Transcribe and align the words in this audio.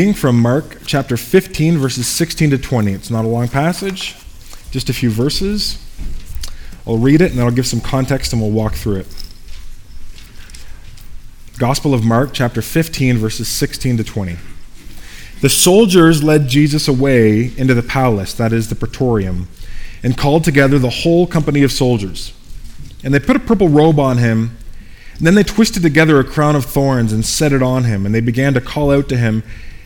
From 0.00 0.40
Mark 0.40 0.78
chapter 0.86 1.18
15, 1.18 1.76
verses 1.76 2.06
16 2.06 2.52
to 2.52 2.58
20. 2.58 2.92
It's 2.94 3.10
not 3.10 3.26
a 3.26 3.28
long 3.28 3.48
passage, 3.48 4.16
just 4.70 4.88
a 4.88 4.94
few 4.94 5.10
verses. 5.10 5.76
I'll 6.86 6.96
read 6.96 7.20
it 7.20 7.32
and 7.32 7.38
then 7.38 7.44
I'll 7.44 7.52
give 7.52 7.66
some 7.66 7.82
context 7.82 8.32
and 8.32 8.40
we'll 8.40 8.50
walk 8.50 8.72
through 8.72 9.00
it. 9.00 9.24
Gospel 11.58 11.92
of 11.92 12.02
Mark 12.02 12.30
chapter 12.32 12.62
15, 12.62 13.18
verses 13.18 13.46
16 13.48 13.98
to 13.98 14.04
20. 14.04 14.38
The 15.42 15.50
soldiers 15.50 16.22
led 16.22 16.48
Jesus 16.48 16.88
away 16.88 17.52
into 17.58 17.74
the 17.74 17.82
palace, 17.82 18.32
that 18.32 18.54
is 18.54 18.70
the 18.70 18.76
praetorium, 18.76 19.48
and 20.02 20.16
called 20.16 20.44
together 20.44 20.78
the 20.78 20.88
whole 20.88 21.26
company 21.26 21.62
of 21.62 21.72
soldiers. 21.72 22.32
And 23.04 23.12
they 23.12 23.20
put 23.20 23.36
a 23.36 23.40
purple 23.40 23.68
robe 23.68 24.00
on 24.00 24.16
him. 24.16 24.56
And 25.18 25.26
then 25.26 25.34
they 25.34 25.42
twisted 25.42 25.82
together 25.82 26.18
a 26.18 26.24
crown 26.24 26.56
of 26.56 26.64
thorns 26.64 27.12
and 27.12 27.22
set 27.22 27.52
it 27.52 27.62
on 27.62 27.84
him. 27.84 28.06
And 28.06 28.14
they 28.14 28.22
began 28.22 28.54
to 28.54 28.62
call 28.62 28.90
out 28.90 29.10
to 29.10 29.18
him, 29.18 29.42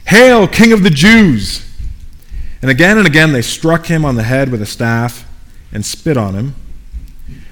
Hail, 0.06 0.46
King 0.46 0.72
of 0.72 0.82
the 0.82 0.90
Jews! 0.90 1.70
And 2.60 2.70
again 2.70 2.96
and 2.98 3.06
again 3.06 3.32
they 3.32 3.42
struck 3.42 3.86
him 3.86 4.04
on 4.04 4.16
the 4.16 4.22
head 4.22 4.50
with 4.50 4.62
a 4.62 4.66
staff 4.66 5.28
and 5.72 5.84
spit 5.84 6.16
on 6.16 6.34
him. 6.34 6.54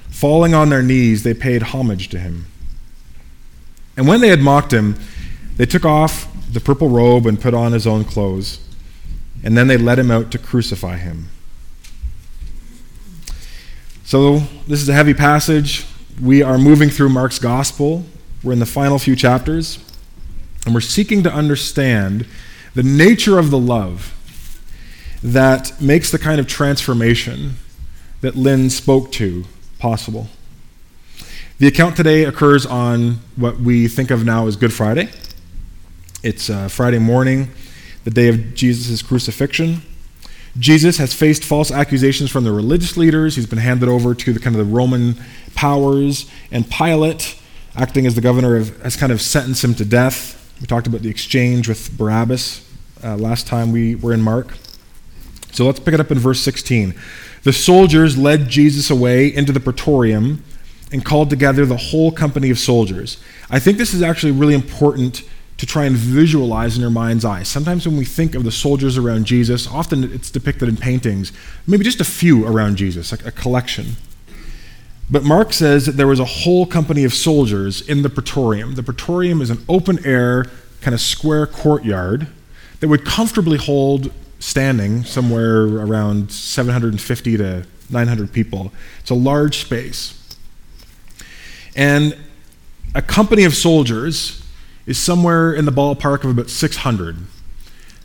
Falling 0.09 0.55
on 0.55 0.69
their 0.69 0.83
knees, 0.83 1.23
they 1.23 1.34
paid 1.34 1.62
homage 1.62 2.09
to 2.10 2.19
him. 2.19 2.46
And 3.96 4.07
when 4.07 4.20
they 4.20 4.29
had 4.29 4.41
mocked 4.41 4.73
him, 4.73 4.98
they 5.57 5.66
took 5.66 5.84
off 5.84 6.29
the 6.51 6.60
purple 6.60 6.88
robe 6.88 7.27
and 7.27 7.41
put 7.41 7.55
on 7.55 7.73
his 7.73 7.87
own 7.87 8.05
clothes. 8.05 8.60
And 9.43 9.57
then 9.57 9.66
they 9.66 9.77
led 9.77 9.98
him 9.98 10.10
out 10.10 10.30
to 10.32 10.38
crucify 10.38 10.96
him. 10.96 11.29
So, 14.05 14.41
this 14.66 14.80
is 14.82 14.88
a 14.88 14.95
heavy 14.95 15.15
passage. 15.15 15.87
We 16.21 16.43
are 16.43 16.59
moving 16.59 16.91
through 16.91 17.09
Mark's 17.09 17.38
gospel. 17.38 18.05
We're 18.43 18.52
in 18.52 18.59
the 18.59 18.66
final 18.66 18.98
few 18.98 19.16
chapters. 19.16 19.79
And 20.65 20.75
we're 20.75 20.80
seeking 20.80 21.23
to 21.25 21.33
understand 21.33 22.27
the 22.75 22.83
nature 22.83 23.39
of 23.39 23.51
the 23.51 23.59
love 23.59 24.15
that 25.23 25.80
makes 25.80 26.11
the 26.11 26.19
kind 26.19 26.41
of 26.41 26.47
transformation 26.47 27.57
that 28.21 28.37
Lynn 28.37 28.71
spoke 28.71 29.13
to 29.13 29.45
possible. 29.79 30.29
The 31.59 31.68
account 31.68 31.96
today 31.96 32.24
occurs 32.24 32.66
on 32.66 33.21
what 33.37 33.60
we 33.60 33.87
think 33.88 34.10
of 34.10 34.24
now 34.24 34.46
as 34.46 34.57
Good 34.57 34.73
Friday. 34.73 35.10
It's 36.23 36.49
uh, 36.51 36.68
Friday 36.68 36.99
morning, 36.99 37.51
the 38.05 38.10
day 38.10 38.29
of 38.29 38.55
Jesus' 38.55 39.02
crucifixion. 39.02 39.83
Jesus 40.59 40.99
has 40.99 41.15
faced 41.15 41.45
false 41.45 41.71
accusations 41.71 42.30
from 42.30 42.45
the 42.45 42.52
religious 42.52 42.96
leaders. 42.96 43.37
He's 43.37 43.46
been 43.46 43.59
handed 43.59 43.88
over 43.88 44.15
to 44.15 44.33
the 44.33 44.40
kind 44.40 44.55
of 44.55 44.66
the 44.66 44.73
Roman 44.73 45.16
powers, 45.55 46.30
and 46.51 46.68
Pilate, 46.68 47.38
acting 47.74 48.07
as 48.07 48.15
the 48.15 48.21
governor, 48.21 48.57
of, 48.57 48.80
has 48.83 48.96
kind 48.96 49.13
of 49.13 49.21
sentenced 49.21 49.65
him 49.65 49.74
to 49.77 49.85
death. 49.85 50.38
We 50.63 50.68
talked 50.68 50.87
about 50.87 51.02
the 51.02 51.10
exchange 51.10 51.68
with 51.68 51.91
Barabbas 51.99 52.65
uh, 53.02 53.16
last 53.16 53.49
time 53.49 53.73
we 53.73 53.96
were 53.96 54.13
in 54.13 54.23
Mark. 54.23 54.55
So 55.51 55.66
let's 55.66 55.80
pick 55.80 55.93
it 55.93 55.99
up 55.99 56.13
in 56.13 56.21
verse 56.21 56.41
16. 56.41 56.95
The 57.43 57.52
soldiers 57.52 58.16
led 58.16 58.49
Jesus 58.49 58.88
away 58.88 59.27
into 59.27 59.51
the 59.51 59.59
praetorium 59.59 60.45
and 60.93 61.05
called 61.05 61.30
together 61.30 61.66
the 61.66 61.77
whole 61.77 62.13
company 62.13 62.49
of 62.49 62.60
soldiers. 62.60 63.21
I 63.51 63.59
think 63.59 63.77
this 63.77 63.93
is 63.93 64.03
actually 64.03 64.31
really 64.31 64.55
important 64.55 65.25
to 65.59 65.66
try 65.66 65.84
and 65.84 65.97
visualize 65.97 66.77
in 66.77 66.81
your 66.81 66.91
mind's 66.91 67.25
eye. 67.25 67.43
Sometimes 67.43 67.84
when 67.84 67.97
we 67.97 68.05
think 68.05 68.37
of 68.37 68.44
the 68.44 68.53
soldiers 68.53 68.97
around 68.97 69.25
Jesus, 69.25 69.66
often 69.66 70.05
it's 70.05 70.31
depicted 70.31 70.69
in 70.69 70.77
paintings, 70.77 71.33
maybe 71.66 71.83
just 71.83 72.00
a 72.00 72.05
few 72.05 72.47
around 72.47 72.77
Jesus, 72.77 73.10
like 73.10 73.27
a 73.27 73.33
collection. 73.33 73.97
But 75.12 75.25
Mark 75.25 75.53
says 75.53 75.84
that 75.84 75.99
there 75.99 76.06
was 76.06 76.21
a 76.21 76.25
whole 76.25 76.65
company 76.65 77.05
of 77.05 77.12
soldiers 77.12 77.87
in 77.87 78.00
the 78.00 78.09
praetorium. 78.09 78.77
The 78.77 78.82
praetorium 78.82 79.43
is 79.43 79.50
an 79.50 79.62
open 79.69 80.05
air, 80.06 80.47
kind 80.81 80.94
of 80.94 81.03
square 81.03 81.47
courtyard 81.47 82.28
that 82.81 82.88
would 82.88 83.05
comfortably 83.05 83.59
hold 83.59 84.10
standing 84.38 85.05
somewhere 85.05 85.65
around 85.65 86.33
750 86.33 87.37
to 87.37 87.66
900 87.91 88.33
people. 88.33 88.72
It's 89.00 89.10
a 89.10 89.15
large 89.15 89.59
space. 89.59 90.19
And 91.77 92.17
a 92.94 93.03
company 93.03 93.44
of 93.44 93.55
soldiers 93.55 94.43
is 94.87 94.97
somewhere 94.97 95.53
in 95.53 95.67
the 95.67 95.73
ballpark 95.73 96.25
of 96.25 96.31
about 96.31 96.49
600. 96.49 97.19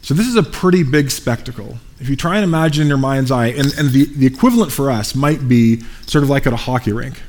So 0.08 0.14
this 0.14 0.28
is 0.28 0.38
a 0.38 0.44
pretty 0.44 0.84
big 0.84 1.12
spectacle. 1.12 1.80
If 2.00 2.08
you 2.08 2.16
try 2.16 2.36
and 2.36 2.46
imagine 2.46 2.84
in 2.84 2.88
your 2.88 2.98
mind's 2.98 3.30
eye, 3.30 3.48
and, 3.48 3.78
and 3.78 3.90
the, 3.90 4.06
the 4.06 4.26
equivalent 4.26 4.72
for 4.72 4.90
us 4.90 5.14
might 5.14 5.50
be 5.50 5.82
sort 6.06 6.24
of 6.24 6.30
like 6.30 6.48
at 6.48 6.54
a 6.54 6.56
hockey 6.56 6.94
rink. 6.94 7.22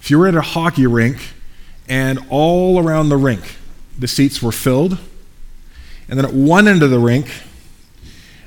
If 0.00 0.10
you 0.10 0.18
were 0.18 0.26
at 0.26 0.34
a 0.34 0.40
hockey 0.40 0.86
rink 0.86 1.18
and 1.90 2.18
all 2.30 2.78
around 2.78 3.10
the 3.10 3.18
rink 3.18 3.56
the 3.98 4.08
seats 4.08 4.40
were 4.40 4.50
filled, 4.50 4.92
and 6.08 6.18
then 6.18 6.24
at 6.24 6.32
one 6.32 6.66
end 6.66 6.82
of 6.82 6.88
the 6.88 6.98
rink, 6.98 7.30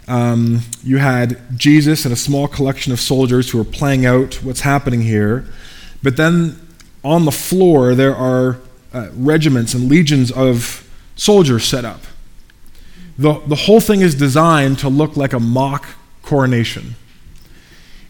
um, 0.07 0.61
you 0.83 0.97
had 0.97 1.39
Jesus 1.55 2.05
and 2.05 2.11
a 2.11 2.17
small 2.17 2.47
collection 2.47 2.91
of 2.91 2.99
soldiers 2.99 3.51
who 3.51 3.59
were 3.59 3.63
playing 3.63 4.03
out 4.03 4.43
what's 4.43 4.61
happening 4.61 5.03
here. 5.03 5.45
But 6.01 6.17
then 6.17 6.59
on 7.03 7.25
the 7.25 7.31
floor, 7.31 7.93
there 7.93 8.15
are 8.15 8.57
uh, 8.91 9.09
regiments 9.13 9.75
and 9.75 9.87
legions 9.87 10.31
of 10.31 10.89
soldiers 11.15 11.65
set 11.65 11.85
up 11.85 12.01
the, 13.19 13.33
the 13.47 13.55
whole 13.55 13.81
thing 13.81 13.99
is 13.99 14.15
designed 14.15 14.79
to 14.79 14.87
look 14.87 15.17
like 15.17 15.33
a 15.33 15.41
mock 15.41 15.85
coronation. 16.21 16.95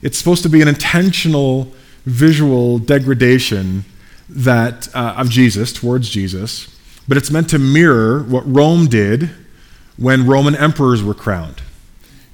It's 0.03 0.20
supposed 0.20 0.44
to 0.44 0.50
be 0.50 0.62
an 0.62 0.68
intentional 0.68 1.74
visual 2.06 2.78
degradation 2.78 3.86
that, 4.30 4.88
uh, 4.96 5.16
of 5.18 5.31
Jesus, 5.31 5.74
towards 5.74 6.09
Jesus, 6.12 6.78
but 7.08 7.18
it's 7.18 7.31
meant 7.31 7.50
to 7.50 7.58
mirror 7.58 8.22
what 8.22 8.44
Rome 8.46 8.86
did 8.86 9.31
when 9.97 10.28
Roman 10.28 10.56
emperors 10.56 11.02
were 11.02 11.16
crowned. 11.16 11.64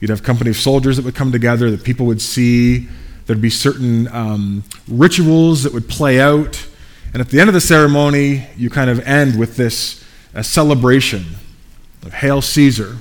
You'd 0.02 0.10
have 0.10 0.20
a 0.20 0.24
company 0.24 0.50
of 0.50 0.58
soldiers 0.58 0.98
that 0.98 1.06
would 1.06 1.16
come 1.16 1.32
together 1.32 1.72
that 1.72 1.86
people 1.86 2.06
would 2.08 2.22
see. 2.22 2.90
There'd 3.26 3.42
be 3.42 3.50
certain 3.50 4.10
um, 4.10 4.66
rituals 4.90 5.64
that 5.64 5.72
would 5.72 5.88
play 5.88 6.20
out. 6.20 6.68
And 7.14 7.22
at 7.22 7.30
the 7.30 7.40
end 7.40 7.48
of 7.48 7.54
the 7.54 7.62
ceremony, 7.62 8.48
you 8.58 8.70
kind 8.70 8.90
of 8.90 9.00
end 9.08 9.40
with 9.40 9.56
this 9.56 10.04
celebration 10.42 11.24
of 12.06 12.14
Hail 12.14 12.42
Caesar 12.42 12.98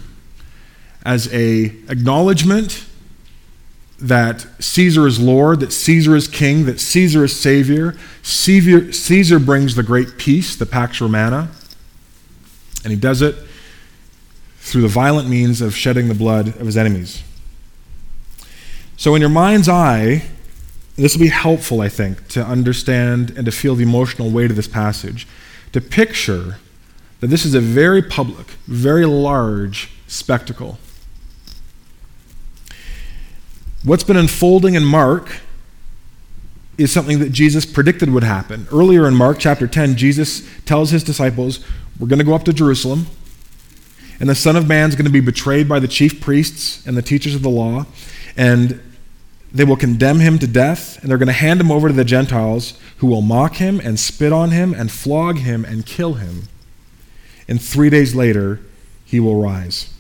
as 1.05 1.33
a 1.33 1.67
acknowledgement 1.89 2.87
that 3.99 4.47
Caesar 4.59 5.07
is 5.07 5.21
Lord, 5.21 5.61
that 5.61 5.73
Caesar 5.73 6.17
is 6.17 6.27
King, 6.27 6.65
that 6.65 6.81
Caesar 6.81 7.25
is 7.25 7.39
Savior. 7.39 7.95
Caesar, 8.23 8.93
Caesar 8.93 9.39
brings 9.39 9.77
the 9.77 9.83
great 9.83 10.19
peace, 10.19 10.57
the 10.57 10.67
Pax 10.67 11.01
Romana, 11.01 11.51
and 12.83 12.93
he 12.93 12.99
does 12.99 13.23
it 13.23 13.37
through 14.59 14.83
the 14.83 14.89
violent 14.89 15.29
means 15.29 15.61
of 15.61 15.77
shedding 15.77 16.09
the 16.09 16.15
blood 16.15 16.49
of 16.49 16.67
his 16.67 16.77
enemies. 16.77 17.23
So, 18.97 19.15
in 19.15 19.21
your 19.21 19.31
mind's 19.31 19.69
eye, 19.69 20.25
this 20.97 21.15
will 21.15 21.23
be 21.23 21.29
helpful, 21.29 21.81
I 21.81 21.89
think, 21.89 22.29
to 22.29 22.45
understand 22.45 23.33
and 23.37 23.45
to 23.47 23.53
feel 23.53 23.75
the 23.75 23.83
emotional 23.83 24.31
weight 24.31 24.51
of 24.51 24.57
this 24.57 24.69
passage, 24.69 25.27
to 25.73 25.81
picture 25.81 26.59
that 27.25 27.31
this 27.31 27.47
is 27.47 27.55
a 27.55 27.61
very 27.61 28.03
public, 28.03 28.49
very 28.67 29.07
large 29.07 29.91
spectacle. 30.07 30.79
What's 33.83 34.05
been 34.05 34.19
unfolding 34.19 34.75
in 34.75 34.85
Mark 34.85 35.41
is 36.77 36.93
something 36.93 37.21
that 37.21 37.33
Jesus 37.33 37.65
predicted 37.65 38.11
would 38.11 38.25
happen. 38.25 38.67
Earlier 38.71 39.09
in 39.09 39.15
Mark 39.15 39.39
chapter 39.39 39.67
10, 39.67 39.97
Jesus 39.97 40.47
tells 40.67 40.91
his 40.91 41.03
disciples, 41.03 41.65
We're 41.99 42.09
going 42.09 42.19
to 42.19 42.27
go 42.27 42.35
up 42.35 42.45
to 42.45 42.53
Jerusalem, 42.53 43.07
and 44.21 44.29
the 44.29 44.35
Son 44.35 44.55
of 44.55 44.69
Man 44.69 44.91
is 44.91 44.95
going 44.95 45.07
to 45.07 45.11
be 45.11 45.21
betrayed 45.21 45.67
by 45.67 45.79
the 45.79 45.89
chief 45.89 46.21
priests 46.21 46.87
and 46.87 46.95
the 46.95 47.01
teachers 47.01 47.35
of 47.35 47.41
the 47.41 47.49
law, 47.49 47.87
and 48.37 48.83
they 49.51 49.65
will 49.65 49.79
condemn 49.79 50.21
him 50.21 50.39
to 50.41 50.47
death, 50.47 51.01
and 51.01 51.11
they're 51.11 51.17
going 51.17 51.29
to 51.29 51.33
hand 51.33 51.59
him 51.59 51.71
over 51.71 51.89
to 51.89 51.95
the 51.95 52.05
Gentiles, 52.05 52.79
who 52.99 53.07
will 53.07 53.23
mock 53.23 53.55
him 53.55 53.81
and 53.81 53.99
spit 53.99 54.31
on 54.31 54.51
him 54.51 54.75
and 54.75 54.93
flog 54.93 55.39
him 55.39 55.65
and 55.65 55.87
kill 55.87 56.15
him 56.15 56.49
and 57.49 57.61
three 57.61 57.91
days 57.91 58.15
later, 58.15 58.61
he 59.05 59.21
will 59.21 59.41
rise. 59.41 59.93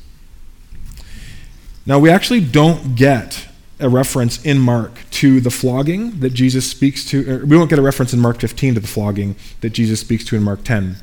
Now, 1.87 1.99
we 1.99 2.11
actually 2.11 2.41
don't 2.41 2.94
get 2.94 3.46
a 3.81 3.88
reference 3.88 4.43
in 4.44 4.58
Mark 4.58 4.99
to 5.11 5.41
the 5.41 5.50
flogging 5.50 6.20
that 6.20 6.31
Jesus 6.31 6.70
speaks 6.70 7.05
to. 7.06 7.44
we 7.44 7.56
won't 7.56 7.69
get 7.69 7.79
a 7.79 7.82
reference 7.82 8.12
in 8.12 8.20
Mark 8.20 8.41
15 8.41 8.75
to 8.75 8.81
the 8.81 8.87
flogging 8.87 9.37
that 9.61 9.70
Jesus 9.70 10.00
speaks 10.00 10.25
to 10.26 10.37
in 10.37 10.43
Mark 10.43 10.64
10. 10.64 10.96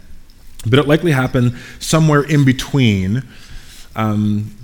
But 0.65 0.79
it 0.79 0.87
likely 0.87 1.11
happened 1.11 1.57
somewhere 1.79 2.23
in 2.23 2.45
between 2.45 3.23
um, 3.95 4.55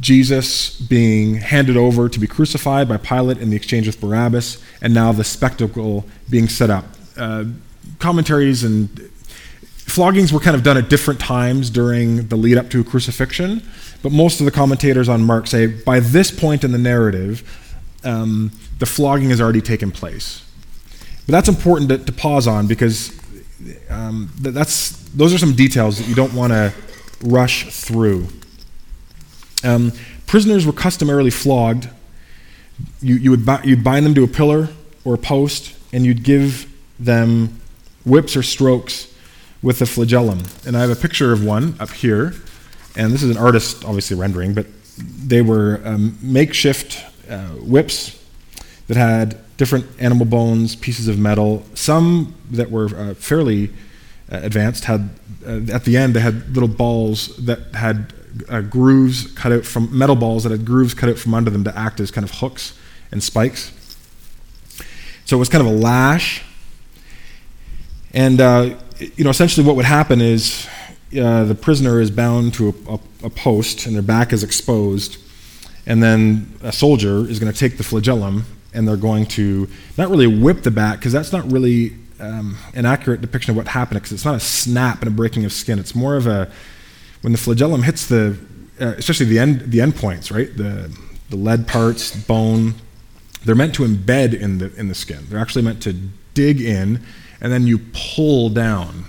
Jesus 0.00 0.78
being 0.78 1.36
handed 1.36 1.76
over 1.76 2.08
to 2.08 2.20
be 2.20 2.26
crucified 2.26 2.88
by 2.88 2.98
Pilate 2.98 3.38
in 3.38 3.50
the 3.50 3.56
exchange 3.56 3.86
with 3.86 4.00
Barabbas, 4.00 4.62
and 4.80 4.94
now 4.94 5.12
the 5.12 5.24
spectacle 5.24 6.04
being 6.30 6.48
set 6.48 6.70
up. 6.70 6.84
Uh, 7.16 7.44
commentaries 7.98 8.62
and 8.62 9.05
floggings 9.86 10.32
were 10.32 10.40
kind 10.40 10.56
of 10.56 10.62
done 10.62 10.76
at 10.76 10.90
different 10.90 11.20
times 11.20 11.70
during 11.70 12.26
the 12.26 12.36
lead 12.36 12.58
up 12.58 12.68
to 12.70 12.80
a 12.80 12.84
crucifixion, 12.84 13.62
but 14.02 14.12
most 14.12 14.40
of 14.40 14.44
the 14.44 14.52
commentators 14.52 15.08
on 15.08 15.22
Mark 15.24 15.46
say 15.46 15.66
by 15.66 16.00
this 16.00 16.30
point 16.30 16.64
in 16.64 16.72
the 16.72 16.78
narrative, 16.78 17.42
um, 18.04 18.50
the 18.78 18.86
flogging 18.86 19.30
has 19.30 19.40
already 19.40 19.60
taken 19.60 19.90
place. 19.90 20.44
But 21.26 21.32
that's 21.32 21.48
important 21.48 21.88
to, 21.90 21.98
to 21.98 22.12
pause 22.12 22.46
on 22.46 22.66
because 22.66 23.12
um, 23.88 24.30
that's, 24.40 24.90
those 25.10 25.32
are 25.32 25.38
some 25.38 25.54
details 25.54 25.98
that 25.98 26.06
you 26.08 26.14
don't 26.14 26.34
want 26.34 26.52
to 26.52 26.72
rush 27.22 27.66
through. 27.72 28.28
Um, 29.64 29.92
prisoners 30.26 30.66
were 30.66 30.72
customarily 30.72 31.30
flogged. 31.30 31.88
You, 33.00 33.14
you 33.14 33.30
would 33.30 33.48
you'd 33.64 33.82
bind 33.82 34.04
them 34.04 34.14
to 34.16 34.24
a 34.24 34.28
pillar 34.28 34.68
or 35.04 35.14
a 35.14 35.18
post, 35.18 35.74
and 35.92 36.04
you'd 36.04 36.22
give 36.22 36.70
them 36.98 37.60
whips 38.04 38.36
or 38.36 38.42
strokes 38.42 39.12
with 39.62 39.80
a 39.80 39.86
flagellum. 39.86 40.42
And 40.66 40.76
I 40.76 40.80
have 40.80 40.90
a 40.90 40.96
picture 40.96 41.32
of 41.32 41.44
one 41.44 41.74
up 41.80 41.90
here, 41.90 42.34
and 42.96 43.12
this 43.12 43.22
is 43.22 43.30
an 43.30 43.36
artist 43.36 43.84
obviously 43.84 44.16
rendering, 44.16 44.54
but 44.54 44.66
they 44.98 45.42
were 45.42 45.80
um, 45.84 46.18
makeshift 46.22 47.04
uh, 47.28 47.48
whips 47.48 48.22
that 48.88 48.96
had 48.96 49.38
different 49.56 49.86
animal 49.98 50.26
bones, 50.26 50.76
pieces 50.76 51.08
of 51.08 51.18
metal. 51.18 51.64
Some 51.74 52.34
that 52.50 52.70
were 52.70 52.86
uh, 52.96 53.14
fairly 53.14 53.70
uh, 54.30 54.40
advanced 54.42 54.84
had, 54.84 55.10
uh, 55.46 55.60
at 55.72 55.84
the 55.84 55.96
end, 55.96 56.14
they 56.14 56.20
had 56.20 56.54
little 56.54 56.68
balls 56.68 57.36
that 57.38 57.74
had 57.74 58.12
uh, 58.48 58.60
grooves 58.60 59.32
cut 59.32 59.52
out 59.52 59.64
from, 59.64 59.96
metal 59.96 60.16
balls 60.16 60.44
that 60.44 60.52
had 60.52 60.64
grooves 60.64 60.94
cut 60.94 61.08
out 61.08 61.18
from 61.18 61.34
under 61.34 61.50
them 61.50 61.64
to 61.64 61.76
act 61.76 62.00
as 62.00 62.10
kind 62.10 62.24
of 62.24 62.30
hooks 62.32 62.78
and 63.10 63.22
spikes. 63.22 63.72
So 65.24 65.36
it 65.36 65.38
was 65.38 65.48
kind 65.48 65.66
of 65.66 65.72
a 65.72 65.76
lash. 65.76 66.44
And, 68.12 68.40
uh, 68.40 68.76
you 68.98 69.24
know, 69.24 69.30
essentially 69.30 69.66
what 69.66 69.76
would 69.76 69.84
happen 69.84 70.20
is 70.20 70.66
uh, 71.18 71.44
the 71.44 71.54
prisoner 71.54 72.00
is 72.00 72.10
bound 72.10 72.54
to 72.54 72.68
a, 72.68 72.94
a, 72.94 73.00
a 73.26 73.30
post 73.30 73.86
and 73.86 73.94
their 73.94 74.02
back 74.02 74.32
is 74.32 74.42
exposed. 74.42 75.18
And 75.86 76.02
then 76.02 76.52
a 76.62 76.72
soldier 76.72 77.28
is 77.28 77.38
going 77.38 77.52
to 77.52 77.58
take 77.58 77.76
the 77.76 77.84
flagellum 77.84 78.44
and 78.74 78.86
they're 78.86 78.96
going 78.96 79.26
to 79.26 79.68
not 79.96 80.10
really 80.10 80.26
whip 80.26 80.62
the 80.62 80.70
back 80.70 80.98
because 80.98 81.12
that's 81.12 81.32
not 81.32 81.50
really 81.50 81.94
um, 82.20 82.56
an 82.74 82.86
accurate 82.86 83.20
depiction 83.20 83.50
of 83.50 83.56
what 83.56 83.68
happened 83.68 84.00
because 84.00 84.12
it's 84.12 84.24
not 84.24 84.34
a 84.34 84.40
snap 84.40 85.00
and 85.00 85.08
a 85.08 85.10
breaking 85.10 85.44
of 85.44 85.52
skin. 85.52 85.78
It's 85.78 85.94
more 85.94 86.16
of 86.16 86.26
a 86.26 86.50
when 87.22 87.32
the 87.32 87.38
flagellum 87.38 87.82
hits 87.82 88.06
the, 88.06 88.38
uh, 88.80 88.94
especially 88.98 89.26
the 89.26 89.38
end 89.38 89.60
the 89.60 89.80
end 89.80 89.96
points, 89.96 90.30
right? 90.30 90.54
The 90.56 90.94
the 91.30 91.36
lead 91.36 91.66
parts, 91.66 92.14
bone. 92.14 92.74
They're 93.44 93.54
meant 93.54 93.74
to 93.76 93.84
embed 93.84 94.38
in 94.38 94.58
the 94.58 94.74
in 94.76 94.88
the 94.88 94.94
skin. 94.94 95.26
They're 95.28 95.38
actually 95.38 95.62
meant 95.62 95.82
to 95.82 95.92
dig 96.34 96.60
in, 96.60 97.00
and 97.40 97.52
then 97.52 97.66
you 97.66 97.78
pull 97.92 98.48
down. 98.48 99.04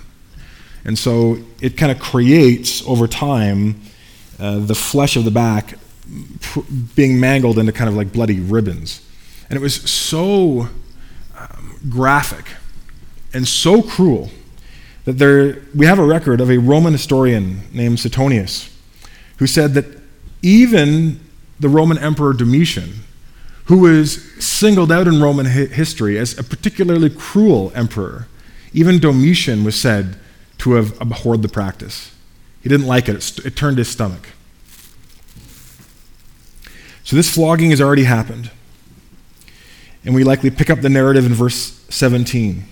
And 0.84 0.98
so 0.98 1.38
it 1.60 1.76
kind 1.76 1.92
of 1.92 1.98
creates 1.98 2.86
over 2.86 3.06
time 3.06 3.80
uh, 4.38 4.58
the 4.58 4.74
flesh 4.74 5.16
of 5.16 5.24
the 5.24 5.30
back 5.30 5.74
pr- 6.40 6.60
being 6.94 7.18
mangled 7.20 7.58
into 7.58 7.72
kind 7.72 7.88
of 7.88 7.96
like 7.96 8.12
bloody 8.12 8.40
ribbons. 8.40 9.06
And 9.50 9.56
it 9.56 9.62
was 9.62 9.74
so 9.90 10.68
um, 11.36 11.78
graphic 11.88 12.46
and 13.32 13.46
so 13.46 13.82
cruel 13.82 14.30
that 15.04 15.14
there, 15.14 15.62
we 15.74 15.86
have 15.86 15.98
a 15.98 16.04
record 16.04 16.40
of 16.40 16.50
a 16.50 16.58
Roman 16.58 16.92
historian 16.92 17.62
named 17.72 17.98
Suetonius 17.98 18.74
who 19.38 19.46
said 19.46 19.74
that 19.74 19.86
even 20.42 21.20
the 21.60 21.68
Roman 21.68 21.98
Emperor 21.98 22.32
Domitian, 22.32 23.04
who 23.68 23.78
was 23.78 24.22
singled 24.42 24.90
out 24.90 25.06
in 25.06 25.22
Roman 25.22 25.46
hi- 25.46 25.66
history 25.66 26.18
as 26.18 26.36
a 26.38 26.42
particularly 26.42 27.10
cruel 27.10 27.70
emperor, 27.74 28.26
even 28.72 28.98
Domitian 28.98 29.62
was 29.62 29.78
said 29.78 30.18
to 30.58 30.72
have 30.72 30.98
abhorred 31.00 31.42
the 31.42 31.48
practice. 31.48 32.12
He 32.62 32.68
didn't 32.68 32.86
like 32.86 33.08
it, 33.08 33.16
it, 33.16 33.22
st- 33.22 33.46
it 33.46 33.56
turned 33.56 33.78
his 33.78 33.88
stomach. 33.88 34.28
So 37.04 37.14
this 37.14 37.32
flogging 37.32 37.70
has 37.70 37.80
already 37.80 38.04
happened. 38.04 38.50
And 40.04 40.14
we 40.14 40.24
likely 40.24 40.50
pick 40.50 40.70
up 40.70 40.80
the 40.80 40.88
narrative 40.88 41.26
in 41.26 41.34
verse 41.34 41.84
17. 41.90 42.50
In 42.50 42.64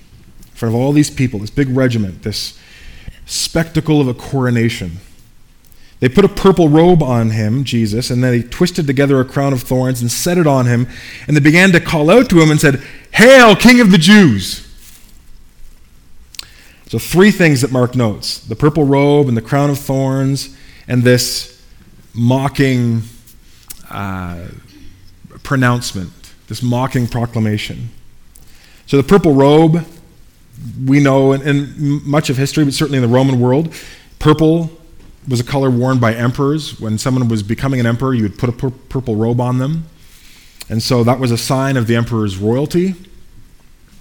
front 0.55 0.75
of 0.75 0.81
all 0.81 0.93
these 0.93 1.11
people, 1.11 1.41
this 1.41 1.51
big 1.51 1.69
regiment, 1.69 2.23
this 2.23 2.59
spectacle 3.27 4.01
of 4.01 4.09
a 4.09 4.15
coronation. 4.15 4.99
They 5.99 6.09
put 6.11 6.27
a 6.27 6.29
purple 6.29 6.69
robe 6.69 7.03
on 7.03 7.31
him, 7.31 7.65
Jesus, 7.65 8.11
and 8.11 8.23
then 8.23 8.33
they 8.33 8.43
twisted 8.47 8.87
together 8.87 9.19
a 9.19 9.25
crown 9.25 9.53
of 9.55 9.63
thorns 9.63 10.03
and 10.03 10.11
set 10.11 10.37
it 10.37 10.47
on 10.47 10.67
him. 10.67 10.87
And 11.27 11.35
they 11.35 11.41
began 11.41 11.73
to 11.73 11.81
call 11.81 12.11
out 12.11 12.29
to 12.31 12.41
him 12.41 12.51
and 12.51 12.61
said, 12.61 12.83
Hail, 13.13 13.57
King 13.57 13.81
of 13.81 13.91
the 13.91 13.99
Jews! 13.99 14.63
So, 16.89 16.99
three 16.99 17.31
things 17.31 17.63
that 17.63 17.73
Mark 17.73 17.97
notes 17.97 18.39
the 18.39 18.55
purple 18.55 18.85
robe 18.85 19.29
and 19.29 19.37
the 19.37 19.43
crown 19.43 19.71
of 19.71 19.79
thorns, 19.79 20.57
and 20.87 21.03
this 21.03 21.65
mocking 22.15 23.03
uh, 23.91 24.49
pronouncement, 25.43 26.13
this 26.47 26.63
mocking 26.63 27.07
proclamation. 27.07 27.89
So, 28.87 28.99
the 28.99 29.03
purple 29.03 29.35
robe, 29.35 29.85
we 30.85 31.01
know 31.01 31.33
in, 31.33 31.43
in 31.43 32.09
much 32.09 32.29
of 32.29 32.37
history, 32.37 32.65
but 32.65 32.75
certainly 32.75 32.99
in 32.99 33.03
the 33.03 33.13
Roman 33.13 33.41
world, 33.41 33.75
purple 34.19 34.71
was 35.29 35.41
a 35.41 35.45
color 35.45 35.71
worn 35.71 35.99
by 35.99 36.15
emperors. 36.15 36.79
When 36.81 36.99
someone 36.99 37.29
was 37.29 37.43
becoming 37.43 37.81
an 37.81 37.87
emperor, 37.87 38.15
you 38.15 38.23
would 38.23 38.39
put 38.39 38.49
a 38.49 38.53
pur- 38.53 38.71
purple 38.71 39.17
robe 39.17 39.41
on 39.41 39.59
them. 39.59 39.87
And 40.69 40.83
so 40.83 41.05
that 41.05 41.19
was 41.19 41.31
a 41.31 41.39
sign 41.39 41.77
of 41.77 41.87
the 41.87 41.97
emperor's 41.97 42.37
royalty. 42.37 42.95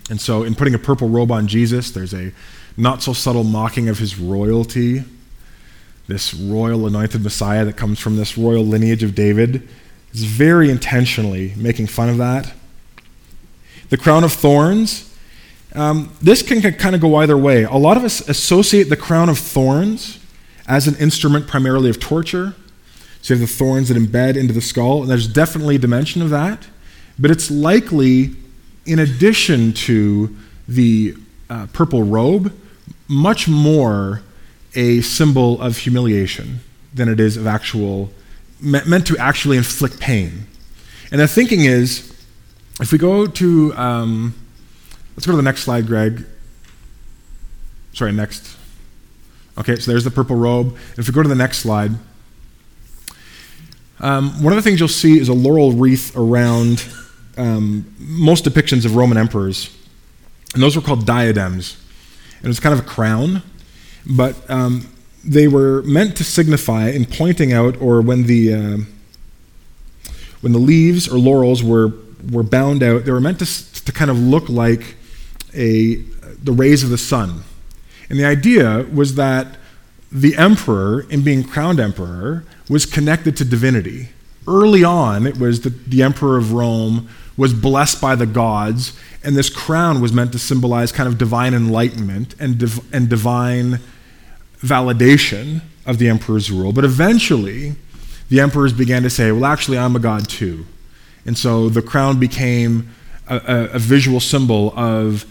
And 0.10 0.22
so, 0.22 0.44
in 0.44 0.54
putting 0.54 0.75
a 0.75 0.80
purple 0.80 1.10
robe 1.10 1.31
on 1.31 1.48
Jesus, 1.48 1.92
there's 1.92 2.13
a 2.13 2.31
not 2.77 3.01
so 3.01 3.13
subtle 3.13 3.44
mocking 3.44 3.89
of 3.89 3.98
his 3.98 4.19
royalty, 4.19 5.04
this 6.07 6.33
royal 6.33 6.86
anointed 6.86 7.24
Messiah 7.24 7.66
that 7.66 7.77
comes 7.77 8.00
from 8.00 8.16
this 8.16 8.38
royal 8.38 8.63
lineage 8.63 9.01
of 9.01 9.16
David, 9.16 9.68
is 10.13 10.24
very 10.24 10.69
intentionally 10.69 11.54
making 11.56 11.88
fun 11.88 12.10
of 12.10 12.18
that. 12.18 12.54
The 13.89 13.98
crown 13.98 14.24
of 14.24 14.31
thorns, 14.31 15.16
um, 15.74 16.12
this 16.22 16.42
can 16.42 16.62
kind 16.74 16.95
of 16.95 17.01
go 17.01 17.16
either 17.16 17.38
way. 17.38 17.63
A 17.63 17.75
lot 17.75 17.98
of 17.98 18.04
us 18.04 18.27
associate 18.30 18.89
the 18.89 18.98
crown 18.98 19.30
of 19.30 19.39
thorns 19.39 20.19
as 20.67 20.88
an 20.88 20.95
instrument 20.95 21.47
primarily 21.47 21.89
of 21.89 22.00
torture. 22.00 22.56
So 23.21 23.33
you 23.33 23.39
have 23.39 23.50
the 23.50 23.56
thorns 23.56 23.89
that 23.89 23.97
embed 23.97 24.38
into 24.38 24.53
the 24.53 24.62
skull, 24.62 25.01
and 25.01 25.09
there's 25.09 25.27
definitely 25.27 25.75
a 25.75 25.79
dimension 25.79 26.21
of 26.21 26.29
that, 26.29 26.67
but 27.17 27.31
it's 27.31 27.50
likely 27.50 28.35
in 28.85 29.00
addition 29.00 29.73
to 29.73 30.35
the 30.67 31.15
uh, 31.50 31.67
purple 31.73 32.03
robe 32.03 32.53
much 33.07 33.47
more 33.47 34.21
a 34.75 35.01
symbol 35.01 35.59
of 35.62 35.77
humiliation 35.77 36.59
than 36.94 37.09
it 37.09 37.19
is 37.19 37.38
of 37.38 37.47
actual, 37.47 38.12
meant 38.59 39.07
to 39.07 39.17
actually 39.17 39.57
inflict 39.57 40.00
pain. 40.00 40.47
And 41.12 41.21
the 41.21 41.27
thinking 41.27 41.65
is, 41.65 42.13
if 42.79 42.91
we 42.91 42.97
go 42.97 43.25
to, 43.25 43.73
um, 43.75 44.33
let's 45.15 45.25
go 45.25 45.31
to 45.31 45.38
the 45.38 45.44
next 45.44 45.63
slide, 45.63 45.88
Greg. 45.88 46.25
Sorry, 47.94 48.12
next. 48.12 48.55
Okay, 49.57 49.78
so 49.78 49.92
there's 49.92 50.04
the 50.04 50.12
purple 50.12 50.36
robe. 50.36 50.75
If 50.98 51.07
we 51.07 51.13
go 51.13 51.24
to 51.24 51.30
the 51.30 51.36
next 51.36 51.60
slide, 51.60 51.92
um, 54.00 54.44
one 54.44 54.52
of 54.52 54.57
the 54.57 54.62
things 54.62 54.79
you'll 54.79 54.89
see 54.89 55.18
is 55.20 55.29
a 55.29 55.34
laurel 55.34 55.72
wreath 55.72 56.15
around 56.18 56.86
um, 57.38 57.94
most 57.98 58.44
depictions 58.44 58.86
of 58.86 58.96
Roman 58.96 59.18
emperors. 59.18 59.75
And 60.53 60.62
those 60.62 60.75
were 60.75 60.82
called 60.82 61.06
diadems. 61.06 61.77
And 62.38 62.46
it 62.46 62.48
was 62.50 62.60
kind 62.60 62.77
of 62.77 62.86
a 62.86 62.88
crown, 62.88 63.41
but 64.06 64.50
um, 64.50 64.88
they 65.24 65.48
were 65.48 65.82
meant 65.84 66.15
to 66.18 66.24
signify 66.24 66.89
in 66.89 67.06
pointing 67.06 67.53
out, 67.53 67.82
or 67.82 68.01
when 68.01 68.24
the 68.24 68.53
uh, 68.53 68.77
when 70.41 70.51
the 70.51 70.60
leaves 70.60 71.08
or 71.08 71.18
laurels 71.18 71.63
were 71.63 71.91
were 72.32 72.44
bound 72.44 72.84
out, 72.84 73.06
they 73.06 73.12
were 73.12 73.22
meant 73.22 73.39
to, 73.39 73.84
to 73.86 73.91
kind 73.91 74.12
of 74.12 74.20
look 74.20 74.48
like 74.50 74.96
a 75.53 75.96
the 76.44 76.51
rays 76.51 76.84
of 76.84 76.89
the 76.89 76.98
sun. 76.98 77.44
And 78.09 78.19
the 78.19 78.25
idea 78.25 78.85
was 78.93 79.15
that 79.15 79.57
the 80.12 80.35
emperor, 80.38 81.05
in 81.09 81.24
being 81.24 81.43
crowned 81.43 81.79
emperor, 81.79 82.45
was 82.69 82.85
connected 82.85 83.35
to 83.38 83.45
divinity. 83.45 84.09
Early 84.47 84.83
on, 84.83 85.25
it 85.25 85.38
was 85.38 85.62
that 85.62 85.85
the 85.85 86.03
emperor 86.03 86.38
of 86.38 86.53
Rome 86.53 87.09
was 87.35 87.53
blessed 87.53 88.00
by 88.00 88.15
the 88.15 88.25
gods, 88.25 88.97
and 89.24 89.35
this 89.35 89.50
crown 89.50 90.01
was 90.01 90.13
meant 90.13 90.31
to 90.31 90.39
symbolize 90.39 90.91
kind 90.91 91.07
of 91.07 91.17
divine 91.17 91.53
enlightenment 91.53 92.35
and, 92.39 92.57
div- 92.57 92.93
and 92.93 93.09
divine 93.09 93.79
validation 94.59 95.62
of 95.85 95.97
the 95.97 96.07
emperor's 96.07 96.50
rule. 96.50 96.71
But 96.71 96.85
eventually, 96.85 97.75
the 98.29 98.39
emperors 98.39 98.71
began 98.71 99.03
to 99.03 99.09
say, 99.09 99.31
well, 99.31 99.45
actually, 99.45 99.77
I'm 99.77 99.95
a 99.95 100.00
god 100.00 100.29
too. 100.29 100.65
And 101.25 101.38
so 101.38 101.69
the 101.69 101.81
crown 101.81 102.19
became 102.19 102.89
a, 103.27 103.35
a, 103.38 103.69
a 103.74 103.79
visual 103.79 104.19
symbol 104.19 104.74
of 104.77 105.25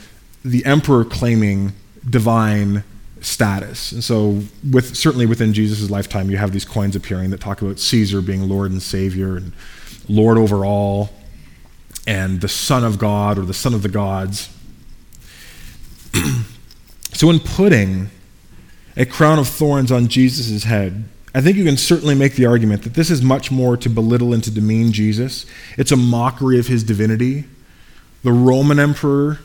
the 0.45 0.65
emperor 0.67 1.05
claiming 1.05 1.73
divine 2.09 2.85
status. 3.21 3.93
And 3.93 4.05
so, 4.05 4.43
with, 4.71 4.97
certainly 4.97 5.27
within 5.27 5.53
Jesus' 5.53 5.91
lifetime, 5.91 6.31
you 6.31 6.37
have 6.37 6.53
these 6.53 6.65
coins 6.65 6.95
appearing 6.95 7.31
that 7.31 7.41
talk 7.41 7.63
about 7.63 7.79
Caesar 7.79 8.21
being 8.21 8.49
Lord 8.49 8.71
and 8.71 8.83
Savior 8.83 9.37
and 9.37 9.53
Lord 10.09 10.39
over 10.39 10.65
all 10.65 11.11
and 12.07 12.41
the 12.41 12.49
Son 12.49 12.85
of 12.85 12.99
God 12.99 13.39
or 13.39 13.43
the 13.43 13.55
Son 13.55 13.75
of 13.75 13.83
the 13.83 13.89
gods. 13.89 14.55
so, 17.13 17.31
in 17.31 17.41
putting 17.41 18.11
a 18.97 19.07
crown 19.07 19.39
of 19.39 19.49
thorns 19.49 19.91
on 19.91 20.09
Jesus' 20.09 20.65
head, 20.65 21.05
I 21.35 21.41
think 21.41 21.57
you 21.57 21.65
can 21.65 21.77
certainly 21.77 22.15
make 22.15 22.35
the 22.35 22.47
argument 22.47 22.83
that 22.83 22.95
this 22.95 23.11
is 23.11 23.21
much 23.21 23.51
more 23.51 23.77
to 23.79 23.89
belittle 23.89 24.33
and 24.33 24.45
to 24.45 24.53
demean 24.53 24.93
Jesus. 24.93 25.47
It's 25.77 25.91
a 25.91 25.97
mockery 25.97 26.61
of 26.61 26.69
his 26.69 26.85
divinity. 26.85 27.45
The 28.23 28.33
Roman 28.33 28.79
emperor 28.79 29.41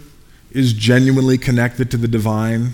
is 0.51 0.73
genuinely 0.73 1.37
connected 1.37 1.91
to 1.91 1.97
the 1.97 2.07
divine 2.07 2.73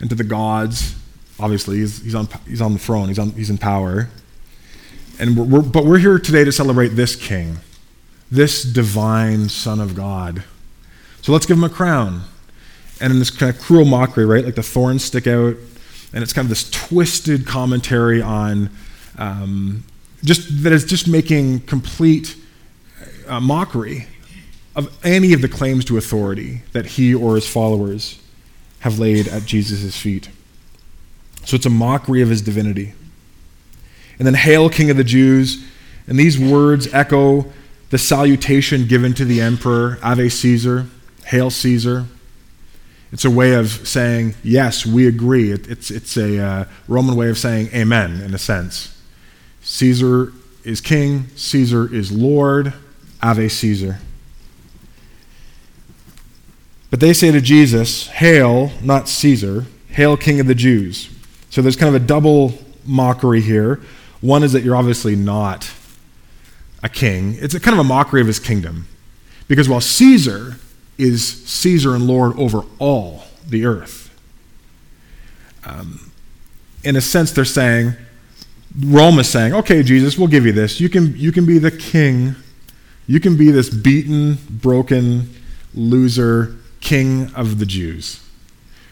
and 0.00 0.10
to 0.10 0.16
the 0.16 0.24
gods. 0.24 0.96
Obviously, 1.38 1.78
he's, 1.78 2.02
he's, 2.02 2.14
on, 2.14 2.28
he's 2.46 2.60
on 2.60 2.72
the 2.72 2.78
throne, 2.78 3.08
he's, 3.08 3.18
on, 3.18 3.30
he's 3.30 3.50
in 3.50 3.58
power. 3.58 4.08
And 5.18 5.36
we're, 5.36 5.44
we're, 5.44 5.62
but 5.62 5.84
we're 5.84 5.98
here 5.98 6.18
today 6.18 6.44
to 6.44 6.52
celebrate 6.52 6.88
this 6.88 7.16
king, 7.16 7.58
this 8.30 8.62
divine 8.62 9.48
Son 9.48 9.80
of 9.80 9.94
God. 9.94 10.44
So 11.22 11.32
let's 11.32 11.46
give 11.46 11.56
him 11.56 11.64
a 11.64 11.70
crown. 11.70 12.22
And 13.00 13.12
in 13.12 13.18
this 13.18 13.30
kind 13.30 13.54
of 13.54 13.60
cruel 13.60 13.84
mockery, 13.84 14.24
right? 14.24 14.44
Like 14.44 14.54
the 14.54 14.62
thorns 14.62 15.04
stick 15.04 15.26
out, 15.26 15.56
and 16.12 16.22
it's 16.22 16.32
kind 16.32 16.46
of 16.46 16.48
this 16.48 16.70
twisted 16.70 17.46
commentary 17.46 18.22
on 18.22 18.70
um, 19.18 19.84
just 20.22 20.62
that 20.62 20.72
is 20.72 20.84
just 20.84 21.08
making 21.08 21.60
complete 21.60 22.36
uh, 23.26 23.40
mockery 23.40 24.06
of 24.76 24.96
any 25.04 25.32
of 25.32 25.42
the 25.42 25.48
claims 25.48 25.84
to 25.86 25.96
authority 25.96 26.62
that 26.72 26.86
he 26.86 27.14
or 27.14 27.36
his 27.36 27.48
followers 27.48 28.20
have 28.80 28.98
laid 28.98 29.28
at 29.28 29.44
Jesus' 29.44 29.96
feet. 29.96 30.28
So 31.44 31.56
it's 31.56 31.66
a 31.66 31.70
mockery 31.70 32.22
of 32.22 32.28
his 32.28 32.42
divinity. 32.42 32.94
And 34.18 34.26
then, 34.26 34.34
Hail, 34.34 34.68
King 34.68 34.90
of 34.90 34.96
the 34.96 35.04
Jews. 35.04 35.64
And 36.06 36.18
these 36.18 36.38
words 36.38 36.92
echo 36.92 37.46
the 37.90 37.98
salutation 37.98 38.86
given 38.86 39.14
to 39.14 39.24
the 39.24 39.40
emperor, 39.40 39.98
Ave 40.02 40.28
Caesar, 40.28 40.86
Hail 41.26 41.50
Caesar. 41.50 42.06
It's 43.12 43.24
a 43.24 43.30
way 43.30 43.54
of 43.54 43.68
saying, 43.68 44.34
yes, 44.42 44.84
we 44.84 45.06
agree. 45.06 45.52
It, 45.52 45.68
it's, 45.68 45.90
it's 45.90 46.16
a 46.16 46.42
uh, 46.42 46.64
Roman 46.88 47.16
way 47.16 47.28
of 47.28 47.38
saying 47.38 47.68
amen, 47.72 48.20
in 48.20 48.34
a 48.34 48.38
sense. 48.38 49.00
Caesar 49.62 50.32
is 50.64 50.80
king, 50.80 51.28
Caesar 51.36 51.92
is 51.94 52.10
Lord, 52.10 52.74
Ave 53.22 53.48
Caesar. 53.48 53.98
But 56.94 57.00
they 57.00 57.12
say 57.12 57.32
to 57.32 57.40
Jesus, 57.40 58.06
Hail, 58.06 58.70
not 58.80 59.08
Caesar, 59.08 59.66
Hail, 59.88 60.16
King 60.16 60.38
of 60.38 60.46
the 60.46 60.54
Jews. 60.54 61.10
So 61.50 61.60
there's 61.60 61.74
kind 61.74 61.92
of 61.92 62.00
a 62.00 62.06
double 62.06 62.54
mockery 62.84 63.40
here. 63.40 63.80
One 64.20 64.44
is 64.44 64.52
that 64.52 64.62
you're 64.62 64.76
obviously 64.76 65.16
not 65.16 65.72
a 66.84 66.88
king, 66.88 67.34
it's 67.40 67.52
a 67.52 67.58
kind 67.58 67.74
of 67.74 67.80
a 67.80 67.88
mockery 67.88 68.20
of 68.20 68.28
his 68.28 68.38
kingdom. 68.38 68.86
Because 69.48 69.68
while 69.68 69.80
Caesar 69.80 70.54
is 70.96 71.44
Caesar 71.44 71.96
and 71.96 72.06
Lord 72.06 72.38
over 72.38 72.62
all 72.78 73.24
the 73.44 73.66
earth, 73.66 74.16
um, 75.64 76.12
in 76.84 76.94
a 76.94 77.00
sense, 77.00 77.32
they're 77.32 77.44
saying, 77.44 77.94
Rome 78.78 79.18
is 79.18 79.28
saying, 79.28 79.52
okay, 79.52 79.82
Jesus, 79.82 80.16
we'll 80.16 80.28
give 80.28 80.46
you 80.46 80.52
this. 80.52 80.78
You 80.78 80.88
can, 80.88 81.16
you 81.16 81.32
can 81.32 81.44
be 81.44 81.58
the 81.58 81.72
king. 81.72 82.36
You 83.08 83.18
can 83.18 83.36
be 83.36 83.50
this 83.50 83.68
beaten, 83.68 84.38
broken, 84.48 85.34
loser 85.74 86.54
king 86.84 87.34
of 87.34 87.58
the 87.58 87.66
Jews 87.66 88.20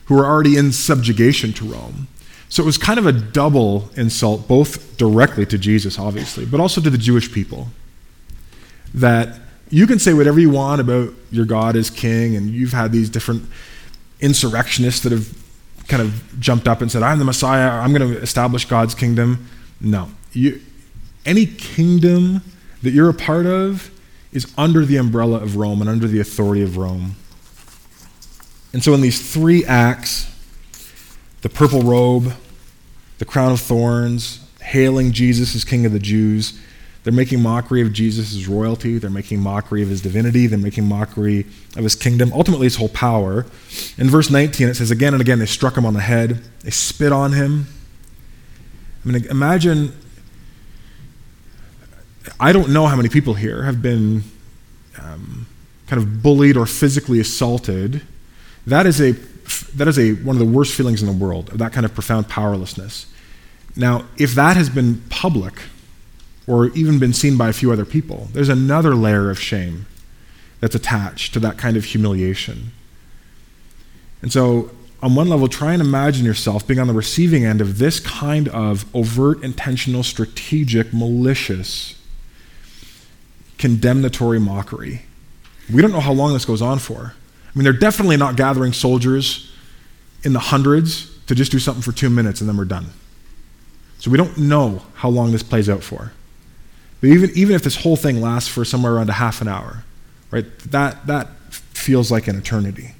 who 0.06 0.16
were 0.16 0.26
already 0.26 0.56
in 0.56 0.72
subjugation 0.72 1.52
to 1.52 1.64
Rome. 1.64 2.08
So 2.48 2.62
it 2.62 2.66
was 2.66 2.76
kind 2.76 2.98
of 2.98 3.06
a 3.06 3.12
double 3.12 3.88
insult, 3.96 4.48
both 4.48 4.96
directly 4.96 5.46
to 5.46 5.56
Jesus, 5.56 5.98
obviously, 5.98 6.44
but 6.44 6.60
also 6.60 6.80
to 6.80 6.90
the 6.90 6.98
Jewish 6.98 7.32
people. 7.32 7.68
That 8.92 9.38
you 9.70 9.86
can 9.86 9.98
say 9.98 10.12
whatever 10.12 10.38
you 10.38 10.50
want 10.50 10.80
about 10.80 11.14
your 11.30 11.46
God 11.46 11.76
as 11.76 11.88
king, 11.88 12.36
and 12.36 12.50
you've 12.50 12.72
had 12.72 12.92
these 12.92 13.08
different 13.08 13.44
insurrectionists 14.20 15.00
that 15.02 15.12
have 15.12 15.32
kind 15.88 16.02
of 16.02 16.38
jumped 16.40 16.68
up 16.68 16.82
and 16.82 16.92
said, 16.92 17.02
I'm 17.02 17.18
the 17.18 17.24
Messiah, 17.24 17.70
I'm 17.70 17.94
going 17.94 18.12
to 18.12 18.20
establish 18.20 18.66
God's 18.66 18.94
kingdom. 18.94 19.48
No. 19.80 20.10
You, 20.32 20.60
any 21.24 21.46
kingdom 21.46 22.42
that 22.82 22.90
you're 22.90 23.08
a 23.08 23.14
part 23.14 23.46
of 23.46 23.90
is 24.32 24.52
under 24.58 24.84
the 24.84 24.96
umbrella 24.96 25.38
of 25.38 25.56
Rome 25.56 25.80
and 25.80 25.88
under 25.88 26.06
the 26.06 26.20
authority 26.20 26.62
of 26.62 26.76
Rome. 26.76 27.16
And 28.72 28.82
so, 28.82 28.94
in 28.94 29.00
these 29.00 29.32
three 29.32 29.64
acts 29.64 30.28
the 31.42 31.48
purple 31.48 31.82
robe, 31.82 32.34
the 33.18 33.24
crown 33.24 33.52
of 33.52 33.60
thorns, 33.60 34.48
hailing 34.60 35.12
Jesus 35.12 35.56
as 35.56 35.64
King 35.64 35.84
of 35.84 35.92
the 35.92 35.98
Jews 35.98 36.58
they're 37.04 37.12
making 37.12 37.42
mockery 37.42 37.82
of 37.82 37.92
Jesus' 37.92 38.46
royalty. 38.46 38.98
They're 38.98 39.10
making 39.10 39.40
mockery 39.40 39.82
of 39.82 39.88
his 39.88 40.00
divinity. 40.00 40.46
They're 40.46 40.58
making 40.58 40.84
mockery 40.84 41.46
of 41.76 41.82
his 41.82 41.96
kingdom, 41.96 42.32
ultimately 42.32 42.66
his 42.66 42.76
whole 42.76 42.88
power. 42.88 43.44
In 43.98 44.08
verse 44.08 44.30
19, 44.30 44.68
it 44.68 44.74
says, 44.74 44.90
Again 44.90 45.12
and 45.12 45.20
again, 45.20 45.40
they 45.40 45.46
struck 45.46 45.76
him 45.76 45.84
on 45.84 45.94
the 45.94 46.00
head, 46.00 46.42
they 46.62 46.70
spit 46.70 47.12
on 47.12 47.32
him. 47.32 47.66
I 49.04 49.08
mean, 49.08 49.26
imagine. 49.26 49.98
I 52.38 52.52
don't 52.52 52.72
know 52.72 52.86
how 52.86 52.94
many 52.94 53.08
people 53.08 53.34
here 53.34 53.64
have 53.64 53.82
been 53.82 54.22
um, 55.00 55.46
kind 55.88 56.00
of 56.00 56.22
bullied 56.22 56.56
or 56.56 56.66
physically 56.66 57.18
assaulted 57.18 58.02
that 58.66 58.86
is, 58.86 59.00
a, 59.00 59.12
that 59.76 59.88
is 59.88 59.98
a, 59.98 60.12
one 60.12 60.36
of 60.36 60.40
the 60.40 60.52
worst 60.52 60.74
feelings 60.74 61.02
in 61.02 61.06
the 61.06 61.24
world, 61.24 61.46
that 61.48 61.72
kind 61.72 61.84
of 61.84 61.94
profound 61.94 62.28
powerlessness. 62.28 63.06
Now, 63.74 64.04
if 64.18 64.34
that 64.34 64.56
has 64.56 64.68
been 64.68 65.02
public, 65.08 65.54
or 66.46 66.68
even 66.68 66.98
been 66.98 67.12
seen 67.12 67.36
by 67.36 67.48
a 67.48 67.52
few 67.52 67.72
other 67.72 67.84
people, 67.84 68.28
there's 68.32 68.48
another 68.48 68.94
layer 68.94 69.30
of 69.30 69.38
shame 69.38 69.86
that's 70.60 70.74
attached 70.74 71.32
to 71.34 71.40
that 71.40 71.56
kind 71.56 71.76
of 71.76 71.84
humiliation. 71.84 72.72
And 74.20 74.32
so, 74.32 74.70
on 75.02 75.16
one 75.16 75.28
level, 75.28 75.48
try 75.48 75.72
and 75.72 75.82
imagine 75.82 76.24
yourself 76.24 76.64
being 76.66 76.78
on 76.78 76.86
the 76.86 76.92
receiving 76.92 77.44
end 77.44 77.60
of 77.60 77.78
this 77.78 77.98
kind 77.98 78.48
of 78.48 78.84
overt, 78.94 79.42
intentional, 79.42 80.04
strategic, 80.04 80.92
malicious, 80.92 82.00
condemnatory 83.58 84.38
mockery. 84.38 85.02
We 85.72 85.82
don't 85.82 85.90
know 85.90 86.00
how 86.00 86.12
long 86.12 86.32
this 86.32 86.44
goes 86.44 86.62
on 86.62 86.78
for. 86.78 87.14
I 87.54 87.58
mean, 87.58 87.64
they're 87.64 87.72
definitely 87.72 88.16
not 88.16 88.36
gathering 88.36 88.72
soldiers 88.72 89.50
in 90.24 90.32
the 90.32 90.38
hundreds 90.38 91.18
to 91.26 91.34
just 91.34 91.52
do 91.52 91.58
something 91.58 91.82
for 91.82 91.92
two 91.92 92.08
minutes 92.08 92.40
and 92.40 92.48
then 92.48 92.56
we're 92.56 92.64
done. 92.64 92.86
So 93.98 94.10
we 94.10 94.16
don't 94.16 94.36
know 94.38 94.82
how 94.94 95.10
long 95.10 95.32
this 95.32 95.42
plays 95.42 95.68
out 95.68 95.82
for. 95.82 96.12
But 97.00 97.10
even, 97.10 97.30
even 97.34 97.54
if 97.54 97.62
this 97.62 97.76
whole 97.76 97.96
thing 97.96 98.20
lasts 98.20 98.48
for 98.48 98.64
somewhere 98.64 98.94
around 98.94 99.10
a 99.10 99.14
half 99.14 99.40
an 99.40 99.48
hour, 99.48 99.84
right, 100.30 100.46
that, 100.70 101.06
that 101.06 101.28
feels 101.52 102.10
like 102.10 102.26
an 102.28 102.36
eternity. 102.36 102.94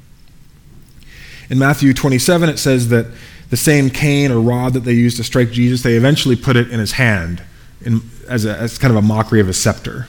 In 1.49 1.59
Matthew 1.59 1.92
27, 1.94 2.49
it 2.49 2.59
says 2.59 2.88
that 2.88 3.06
the 3.50 3.56
same 3.56 3.90
cane 3.90 4.30
or 4.30 4.40
rod 4.40 4.75
that 4.75 4.80
they 4.80 4.92
used 4.92 5.16
to 5.18 5.25
strike 5.25 5.50
Jesus, 5.50 5.82
they 5.82 5.94
eventually 5.94 6.37
put 6.37 6.56
it 6.56 6.71
in 6.71 6.78
his 6.78 6.92
hand 6.92 7.42
in, 7.82 8.00
as, 8.28 8.44
a, 8.44 8.56
as 8.56 8.78
kind 8.78 8.90
of 8.90 8.97
a 8.97 9.06
mockery 9.06 9.40
of 9.40 9.49
a 9.49 9.52
scepter. 9.52 10.09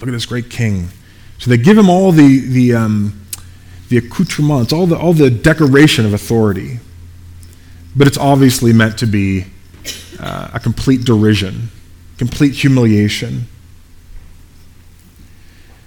Look 0.00 0.08
at 0.08 0.12
this 0.12 0.26
great 0.26 0.50
king. 0.50 0.88
So 1.38 1.50
they 1.50 1.56
give 1.56 1.78
him 1.78 1.88
all 1.88 2.12
the, 2.12 2.40
the, 2.40 2.74
um, 2.74 3.19
the 3.90 3.98
accoutrements, 3.98 4.72
all 4.72 4.86
the, 4.86 4.96
all 4.96 5.12
the 5.12 5.28
decoration 5.28 6.06
of 6.06 6.14
authority. 6.14 6.78
But 7.94 8.06
it's 8.06 8.16
obviously 8.16 8.72
meant 8.72 8.96
to 8.98 9.06
be 9.06 9.46
uh, 10.20 10.52
a 10.54 10.60
complete 10.60 11.04
derision, 11.04 11.70
complete 12.16 12.54
humiliation. 12.54 13.46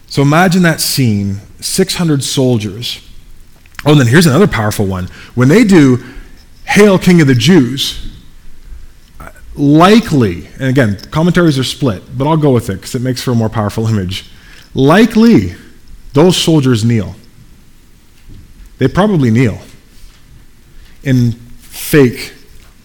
So 0.07 0.21
imagine 0.21 0.63
that 0.63 0.81
scene 0.81 1.39
600 1.61 2.23
soldiers. 2.23 3.01
Oh, 3.85 3.91
and 3.91 4.01
then 4.01 4.07
here's 4.07 4.25
another 4.25 4.47
powerful 4.47 4.85
one. 4.85 5.07
When 5.33 5.47
they 5.47 5.63
do 5.63 6.03
Hail, 6.65 6.99
King 6.99 7.21
of 7.21 7.27
the 7.27 7.35
Jews, 7.35 8.11
likely, 9.55 10.47
and 10.59 10.63
again, 10.63 10.97
commentaries 11.09 11.57
are 11.57 11.63
split, 11.63 12.03
but 12.17 12.27
I'll 12.27 12.35
go 12.35 12.51
with 12.51 12.69
it 12.69 12.75
because 12.75 12.95
it 12.95 13.01
makes 13.01 13.21
for 13.21 13.31
a 13.31 13.35
more 13.35 13.49
powerful 13.49 13.87
image. 13.93 14.29
Likely, 14.73 15.55
those 16.11 16.35
soldiers 16.35 16.83
kneel 16.83 17.15
they 18.77 18.87
probably 18.87 19.31
kneel 19.31 19.59
in 21.03 21.33
fake 21.33 22.33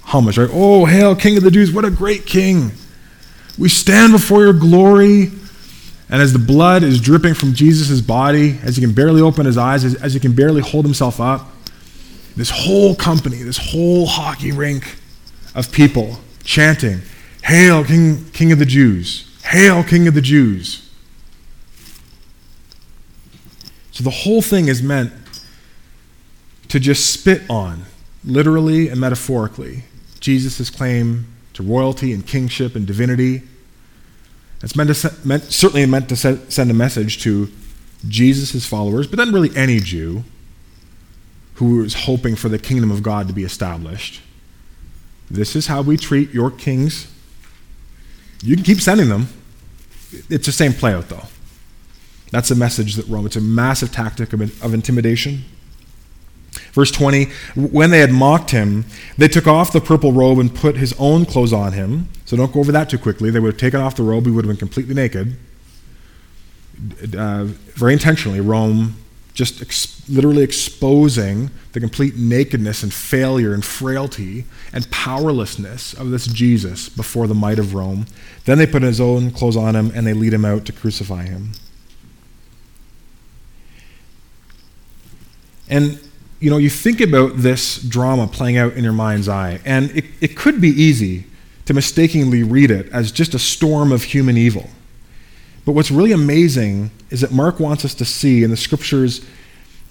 homage, 0.02 0.38
right? 0.38 0.50
Oh, 0.52 0.84
hail, 0.84 1.14
King 1.14 1.36
of 1.36 1.42
the 1.42 1.50
Jews, 1.50 1.72
what 1.72 1.84
a 1.84 1.90
great 1.90 2.26
king. 2.26 2.72
We 3.58 3.68
stand 3.68 4.12
before 4.12 4.42
your 4.42 4.52
glory. 4.52 5.30
And 6.10 6.22
as 6.22 6.32
the 6.32 6.38
blood 6.38 6.82
is 6.82 7.00
dripping 7.00 7.34
from 7.34 7.52
Jesus' 7.52 8.00
body, 8.00 8.58
as 8.62 8.76
he 8.76 8.82
can 8.82 8.94
barely 8.94 9.20
open 9.20 9.44
his 9.44 9.58
eyes, 9.58 9.84
as, 9.84 9.94
as 9.96 10.14
he 10.14 10.20
can 10.20 10.32
barely 10.32 10.62
hold 10.62 10.86
himself 10.86 11.20
up, 11.20 11.50
this 12.34 12.50
whole 12.50 12.94
company, 12.94 13.42
this 13.42 13.58
whole 13.58 14.06
hockey 14.06 14.52
rink 14.52 14.96
of 15.54 15.70
people 15.70 16.18
chanting, 16.44 17.02
Hail, 17.44 17.84
King, 17.84 18.30
King 18.32 18.52
of 18.52 18.58
the 18.58 18.66
Jews! 18.66 19.28
Hail, 19.44 19.82
King 19.82 20.06
of 20.08 20.14
the 20.14 20.20
Jews! 20.20 20.88
So 23.92 24.04
the 24.04 24.10
whole 24.10 24.40
thing 24.40 24.68
is 24.68 24.82
meant 24.82 25.12
to 26.68 26.78
just 26.80 27.10
spit 27.10 27.42
on, 27.48 27.84
literally 28.24 28.88
and 28.88 29.00
metaphorically, 29.00 29.84
Jesus' 30.20 30.70
claim 30.70 31.26
to 31.54 31.62
royalty 31.62 32.12
and 32.12 32.26
kingship 32.26 32.74
and 32.76 32.86
divinity. 32.86 33.42
It's 34.62 34.76
meant 34.76 34.94
to, 34.94 35.14
meant, 35.24 35.44
certainly 35.44 35.86
meant 35.86 36.08
to 36.08 36.16
send 36.16 36.70
a 36.70 36.74
message 36.74 37.22
to 37.22 37.48
Jesus' 38.06 38.66
followers, 38.66 39.06
but 39.06 39.16
then 39.16 39.32
really 39.32 39.54
any 39.56 39.80
Jew 39.80 40.24
who 41.54 41.82
is 41.82 41.94
hoping 41.94 42.36
for 42.36 42.48
the 42.48 42.58
kingdom 42.58 42.90
of 42.90 43.02
God 43.02 43.26
to 43.28 43.34
be 43.34 43.42
established. 43.42 44.20
This 45.30 45.56
is 45.56 45.66
how 45.66 45.82
we 45.82 45.96
treat 45.96 46.30
your 46.32 46.50
kings. 46.50 47.12
You 48.42 48.54
can 48.54 48.64
keep 48.64 48.80
sending 48.80 49.08
them. 49.08 49.28
It's 50.30 50.46
the 50.46 50.52
same 50.52 50.72
play 50.72 50.94
out, 50.94 51.08
though. 51.08 51.24
That's 52.30 52.50
a 52.50 52.54
message 52.54 52.94
that 52.94 53.06
Rome, 53.08 53.26
it's 53.26 53.36
a 53.36 53.40
massive 53.40 53.90
tactic 53.90 54.32
of, 54.32 54.62
of 54.62 54.72
intimidation. 54.72 55.44
Verse 56.72 56.90
20 56.90 57.24
When 57.54 57.90
they 57.90 58.00
had 58.00 58.12
mocked 58.12 58.50
him, 58.50 58.84
they 59.16 59.28
took 59.28 59.46
off 59.46 59.72
the 59.72 59.80
purple 59.80 60.12
robe 60.12 60.38
and 60.38 60.54
put 60.54 60.76
his 60.76 60.94
own 60.98 61.24
clothes 61.24 61.52
on 61.52 61.72
him. 61.72 62.08
So 62.24 62.36
don't 62.36 62.52
go 62.52 62.60
over 62.60 62.72
that 62.72 62.90
too 62.90 62.98
quickly. 62.98 63.30
They 63.30 63.40
would 63.40 63.54
have 63.54 63.60
taken 63.60 63.80
off 63.80 63.96
the 63.96 64.02
robe, 64.02 64.26
he 64.26 64.30
would 64.30 64.44
have 64.44 64.50
been 64.50 64.58
completely 64.58 64.94
naked. 64.94 65.36
Uh, 67.16 67.44
very 67.44 67.92
intentionally, 67.92 68.40
Rome 68.40 68.96
just 69.38 69.62
ex- 69.62 70.02
literally 70.08 70.42
exposing 70.42 71.48
the 71.72 71.78
complete 71.78 72.16
nakedness 72.16 72.82
and 72.82 72.92
failure 72.92 73.54
and 73.54 73.64
frailty 73.64 74.44
and 74.72 74.90
powerlessness 74.90 75.94
of 75.94 76.10
this 76.10 76.26
Jesus 76.26 76.88
before 76.88 77.28
the 77.28 77.36
might 77.36 77.60
of 77.60 77.72
Rome. 77.72 78.06
Then 78.46 78.58
they 78.58 78.66
put 78.66 78.82
his 78.82 79.00
own 79.00 79.30
clothes 79.30 79.56
on 79.56 79.76
him 79.76 79.92
and 79.94 80.04
they 80.04 80.12
lead 80.12 80.34
him 80.34 80.44
out 80.44 80.64
to 80.64 80.72
crucify 80.72 81.22
him. 81.22 81.52
And 85.68 86.00
you 86.40 86.50
know, 86.50 86.56
you 86.56 86.70
think 86.70 87.00
about 87.00 87.36
this 87.36 87.78
drama 87.78 88.26
playing 88.26 88.56
out 88.56 88.74
in 88.74 88.84
your 88.84 88.92
mind's 88.92 89.28
eye, 89.28 89.60
and 89.64 89.90
it, 89.90 90.04
it 90.20 90.36
could 90.36 90.60
be 90.60 90.68
easy 90.68 91.24
to 91.64 91.74
mistakenly 91.74 92.42
read 92.42 92.70
it 92.70 92.88
as 92.92 93.10
just 93.10 93.34
a 93.34 93.38
storm 93.38 93.92
of 93.92 94.04
human 94.04 94.36
evil. 94.36 94.70
But 95.64 95.72
what's 95.72 95.90
really 95.90 96.12
amazing 96.12 96.90
is 97.10 97.20
that 97.20 97.32
Mark 97.32 97.60
wants 97.60 97.84
us 97.84 97.94
to 97.94 98.04
see, 98.04 98.44
and 98.44 98.52
the 98.52 98.56
scriptures 98.56 99.26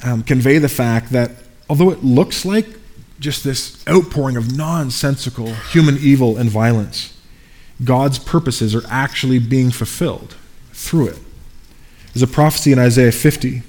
um, 0.03 0.23
convey 0.23 0.57
the 0.57 0.69
fact 0.69 1.11
that 1.11 1.31
although 1.69 1.91
it 1.91 2.03
looks 2.03 2.45
like 2.45 2.65
just 3.19 3.43
this 3.43 3.85
outpouring 3.87 4.37
of 4.37 4.55
nonsensical 4.55 5.53
human 5.53 5.97
evil 5.97 6.37
and 6.37 6.49
violence, 6.49 7.17
God's 7.83 8.19
purposes 8.19 8.73
are 8.73 8.83
actually 8.89 9.39
being 9.39 9.69
fulfilled 9.69 10.35
through 10.71 11.09
it. 11.09 11.19
There's 12.13 12.23
a 12.23 12.27
prophecy 12.27 12.71
in 12.71 12.79
Isaiah 12.79 13.11
50 13.11 13.63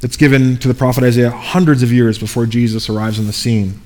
that's 0.00 0.16
given 0.16 0.56
to 0.58 0.68
the 0.68 0.74
prophet 0.74 1.04
Isaiah 1.04 1.30
hundreds 1.30 1.82
of 1.82 1.92
years 1.92 2.18
before 2.18 2.46
Jesus 2.46 2.88
arrives 2.88 3.18
on 3.18 3.26
the 3.26 3.32
scene. 3.32 3.80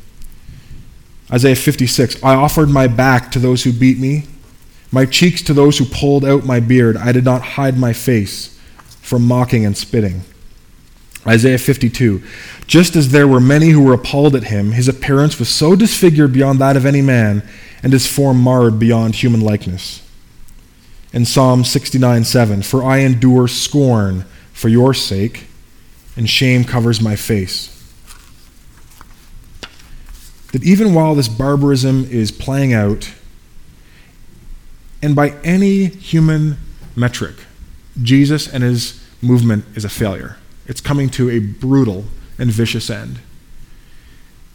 Isaiah 1.33 1.57
56 1.57 2.23
I 2.23 2.35
offered 2.35 2.69
my 2.69 2.87
back 2.87 3.31
to 3.33 3.39
those 3.39 3.63
who 3.63 3.73
beat 3.73 3.99
me, 3.99 4.25
my 4.91 5.07
cheeks 5.07 5.43
to 5.43 5.55
those 5.55 5.79
who 5.79 5.85
pulled 5.85 6.25
out 6.25 6.45
my 6.45 6.61
beard. 6.61 6.97
I 6.97 7.13
did 7.13 7.25
not 7.25 7.43
hide 7.43 7.79
my 7.79 7.93
face 7.93 8.59
from 9.01 9.27
mocking 9.27 9.65
and 9.65 9.77
spitting. 9.77 10.23
Isaiah 11.27 11.59
52 11.59 12.23
Just 12.67 12.97
as 12.97 13.11
there 13.11 13.29
were 13.29 13.41
many 13.41 13.69
who 13.69 13.83
were 13.83 13.95
appalled 13.95 14.35
at 14.35 14.45
him, 14.45 14.73
his 14.73 14.89
appearance 14.89 15.39
was 15.39 15.49
so 15.49 15.77
disfigured 15.77 16.33
beyond 16.33 16.59
that 16.59 16.77
of 16.77 16.87
any 16.87 17.03
man, 17.03 17.47
and 17.83 17.93
his 17.93 18.07
form 18.07 18.41
marred 18.41 18.79
beyond 18.79 19.15
human 19.15 19.41
likeness. 19.41 20.07
In 21.13 21.25
Psalm 21.25 21.65
69 21.65 22.25
7 22.25 22.63
For 22.63 22.83
I 22.83 22.99
endure 22.99 23.47
scorn 23.47 24.25
for 24.53 24.69
your 24.69 24.95
sake 24.95 25.47
and 26.21 26.29
shame 26.29 26.65
covers 26.65 27.01
my 27.01 27.17
face. 27.17 27.75
That 30.53 30.63
even 30.63 30.93
while 30.93 31.15
this 31.15 31.29
barbarism 31.29 32.05
is 32.11 32.31
playing 32.31 32.75
out, 32.75 33.11
and 35.01 35.17
by 35.17 35.31
any 35.43 35.87
human 35.87 36.59
metric, 36.95 37.37
Jesus 38.03 38.47
and 38.47 38.63
his 38.63 39.03
movement 39.23 39.65
is 39.75 39.87
a 39.87 39.89
failure. 39.89 40.37
It's 40.67 40.83
coming 40.83 41.09
to 41.09 41.31
a 41.31 41.39
brutal 41.39 42.05
and 42.39 42.53
vicious 42.53 42.91
end. 42.91 43.21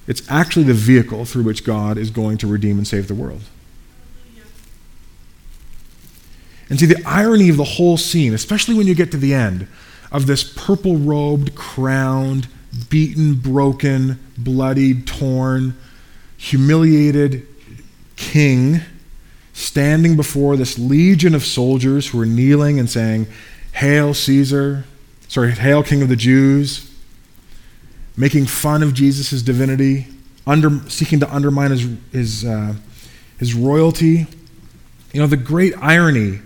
It's 0.05 0.21
actually 0.29 0.65
the 0.65 0.75
vehicle 0.75 1.25
through 1.25 1.45
which 1.45 1.63
God 1.63 1.97
is 1.97 2.11
going 2.11 2.37
to 2.37 2.47
redeem 2.47 2.77
and 2.77 2.87
save 2.87 3.07
the 3.07 3.15
world. 3.15 3.41
And 6.69 6.79
see, 6.79 6.85
the 6.85 7.03
irony 7.07 7.49
of 7.49 7.57
the 7.57 7.63
whole 7.63 7.97
scene, 7.97 8.35
especially 8.35 8.75
when 8.75 8.85
you 8.85 8.93
get 8.93 9.09
to 9.13 9.17
the 9.17 9.33
end, 9.33 9.67
of 10.11 10.27
this 10.27 10.43
purple 10.43 10.97
robed, 10.97 11.55
crowned, 11.55 12.47
beaten, 12.89 13.35
broken, 13.35 14.19
bloodied, 14.37 15.07
torn, 15.07 15.77
humiliated 16.37 17.47
king 18.15 18.81
standing 19.53 20.15
before 20.17 20.57
this 20.57 20.77
legion 20.77 21.33
of 21.33 21.43
soldiers 21.43 22.07
who 22.07 22.19
are 22.19 22.25
kneeling 22.25 22.77
and 22.77 22.89
saying, 22.89 23.25
Hail 23.73 24.13
Caesar, 24.13 24.85
sorry, 25.27 25.51
Hail 25.51 25.81
King 25.81 26.01
of 26.01 26.09
the 26.09 26.15
Jews, 26.15 26.91
making 28.17 28.45
fun 28.45 28.83
of 28.83 28.93
Jesus' 28.93 29.41
divinity, 29.41 30.07
under, 30.45 30.81
seeking 30.89 31.19
to 31.21 31.33
undermine 31.33 31.71
his, 31.71 31.87
his, 32.11 32.45
uh, 32.45 32.75
his 33.39 33.53
royalty. 33.53 34.27
You 35.13 35.21
know, 35.21 35.27
the 35.27 35.37
great 35.37 35.73
irony 35.77 36.39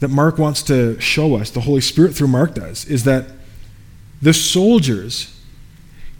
that 0.00 0.08
Mark 0.08 0.38
wants 0.38 0.62
to 0.64 0.98
show 1.00 1.36
us, 1.36 1.50
the 1.50 1.60
Holy 1.60 1.80
Spirit 1.80 2.14
through 2.14 2.28
Mark 2.28 2.54
does, 2.54 2.84
is 2.84 3.04
that 3.04 3.26
the 4.22 4.32
soldiers, 4.32 5.40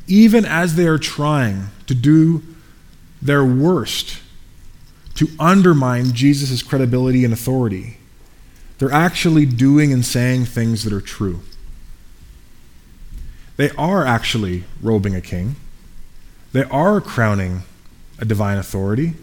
even 0.06 0.44
as 0.44 0.74
they 0.74 0.86
are 0.86 0.98
trying 0.98 1.68
to 1.86 1.94
do 1.94 2.42
their 3.20 3.44
worst 3.44 4.20
to 5.14 5.28
undermine 5.38 6.12
Jesus' 6.12 6.62
credibility 6.62 7.24
and 7.24 7.32
authority, 7.32 7.98
they're 8.78 8.92
actually 8.92 9.44
doing 9.46 9.92
and 9.92 10.04
saying 10.04 10.44
things 10.44 10.84
that 10.84 10.92
are 10.92 11.00
true. 11.00 11.40
They 13.56 13.70
are 13.70 14.04
actually 14.04 14.64
robing 14.80 15.16
a 15.16 15.20
king. 15.20 15.56
They 16.52 16.62
are 16.64 17.00
crowning 17.00 17.62
a 18.20 18.24
divine 18.24 18.58
authority. 18.58 19.14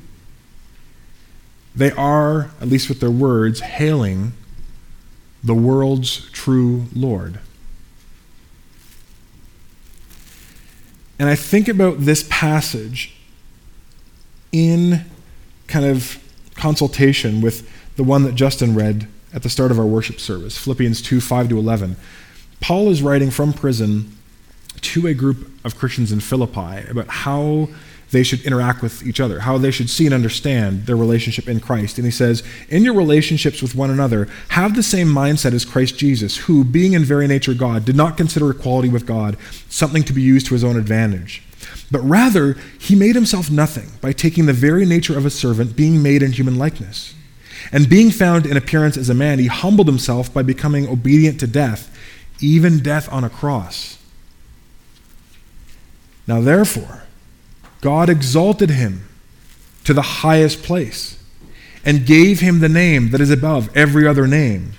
They 1.73 1.91
are, 1.91 2.51
at 2.59 2.67
least 2.67 2.89
with 2.89 2.99
their 2.99 3.11
words, 3.11 3.61
hailing 3.61 4.33
the 5.45 5.53
world's 5.53 6.29
true 6.31 6.87
Lord. 6.93 7.39
And 11.17 11.29
I 11.29 11.35
think 11.35 11.67
about 11.67 11.99
this 11.99 12.27
passage 12.29 13.15
in 14.51 15.05
kind 15.67 15.85
of 15.85 16.21
consultation 16.55 17.41
with 17.41 17.69
the 17.95 18.03
one 18.03 18.23
that 18.23 18.35
Justin 18.35 18.75
read 18.75 19.07
at 19.33 19.43
the 19.43 19.49
start 19.49 19.71
of 19.71 19.79
our 19.79 19.85
worship 19.85 20.19
service, 20.19 20.57
Philippians 20.57 21.01
2 21.01 21.21
5 21.21 21.49
to 21.49 21.59
11. 21.59 21.95
Paul 22.59 22.89
is 22.89 23.01
writing 23.01 23.29
from 23.29 23.53
prison 23.53 24.17
to 24.81 25.07
a 25.07 25.13
group 25.13 25.51
of 25.63 25.77
Christians 25.77 26.11
in 26.11 26.19
Philippi 26.19 26.87
about 26.89 27.07
how 27.07 27.69
they 28.11 28.23
should 28.23 28.41
interact 28.41 28.81
with 28.81 29.05
each 29.05 29.19
other, 29.19 29.41
how 29.41 29.57
they 29.57 29.71
should 29.71 29.89
see 29.89 30.05
and 30.05 30.13
understand 30.13 30.85
their 30.85 30.95
relationship 30.95 31.47
in 31.47 31.59
Christ. 31.59 31.97
And 31.97 32.05
he 32.05 32.11
says, 32.11 32.43
In 32.69 32.83
your 32.83 32.93
relationships 32.93 33.61
with 33.61 33.75
one 33.75 33.89
another, 33.89 34.27
have 34.49 34.75
the 34.75 34.83
same 34.83 35.07
mindset 35.07 35.53
as 35.53 35.65
Christ 35.65 35.97
Jesus, 35.97 36.37
who, 36.37 36.63
being 36.63 36.93
in 36.93 37.03
very 37.03 37.27
nature 37.27 37.53
God, 37.53 37.85
did 37.85 37.95
not 37.95 38.17
consider 38.17 38.51
equality 38.51 38.89
with 38.89 39.05
God 39.05 39.37
something 39.69 40.03
to 40.03 40.13
be 40.13 40.21
used 40.21 40.47
to 40.47 40.53
his 40.53 40.63
own 40.63 40.77
advantage. 40.77 41.43
But 41.91 42.01
rather, 42.01 42.57
he 42.79 42.95
made 42.95 43.15
himself 43.15 43.49
nothing 43.49 43.89
by 44.01 44.11
taking 44.11 44.45
the 44.45 44.53
very 44.53 44.85
nature 44.85 45.17
of 45.17 45.25
a 45.25 45.29
servant, 45.29 45.75
being 45.75 46.01
made 46.01 46.23
in 46.23 46.31
human 46.31 46.57
likeness. 46.57 47.13
And 47.71 47.89
being 47.89 48.11
found 48.11 48.45
in 48.45 48.57
appearance 48.57 48.97
as 48.97 49.09
a 49.09 49.13
man, 49.13 49.39
he 49.39 49.47
humbled 49.47 49.87
himself 49.87 50.33
by 50.33 50.43
becoming 50.43 50.87
obedient 50.87 51.39
to 51.39 51.47
death, 51.47 51.95
even 52.39 52.79
death 52.79 53.11
on 53.11 53.23
a 53.23 53.29
cross. 53.29 53.97
Now, 56.27 56.41
therefore, 56.41 57.04
God 57.85 58.09
exalted 58.09 58.71
him 58.71 59.07
to 59.83 59.93
the 59.93 60.01
highest 60.01 60.63
place 60.63 61.23
and 61.85 62.07
gave 62.07 62.39
him 62.39 62.59
the 62.59 62.67
name 62.67 63.11
that 63.11 63.21
is 63.21 63.29
above 63.29 63.69
every 63.77 64.07
other 64.07 64.25
name. 64.25 64.71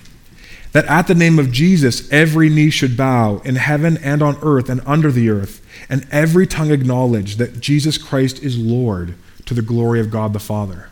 That 0.73 0.83
at 0.87 1.07
the 1.07 1.15
name 1.15 1.39
of 1.39 1.53
Jesus 1.53 2.11
every 2.11 2.49
knee 2.49 2.69
should 2.69 2.97
bow 2.97 3.37
in 3.45 3.55
heaven 3.55 3.95
and 4.03 4.21
on 4.21 4.37
earth 4.41 4.67
and 4.67 4.81
under 4.85 5.09
the 5.09 5.29
earth, 5.29 5.65
and 5.87 6.05
every 6.11 6.45
tongue 6.45 6.69
acknowledge 6.69 7.37
that 7.37 7.61
Jesus 7.61 7.97
Christ 7.97 8.43
is 8.43 8.57
Lord 8.57 9.15
to 9.45 9.53
the 9.53 9.61
glory 9.61 10.01
of 10.01 10.11
God 10.11 10.33
the 10.33 10.39
Father. 10.39 10.89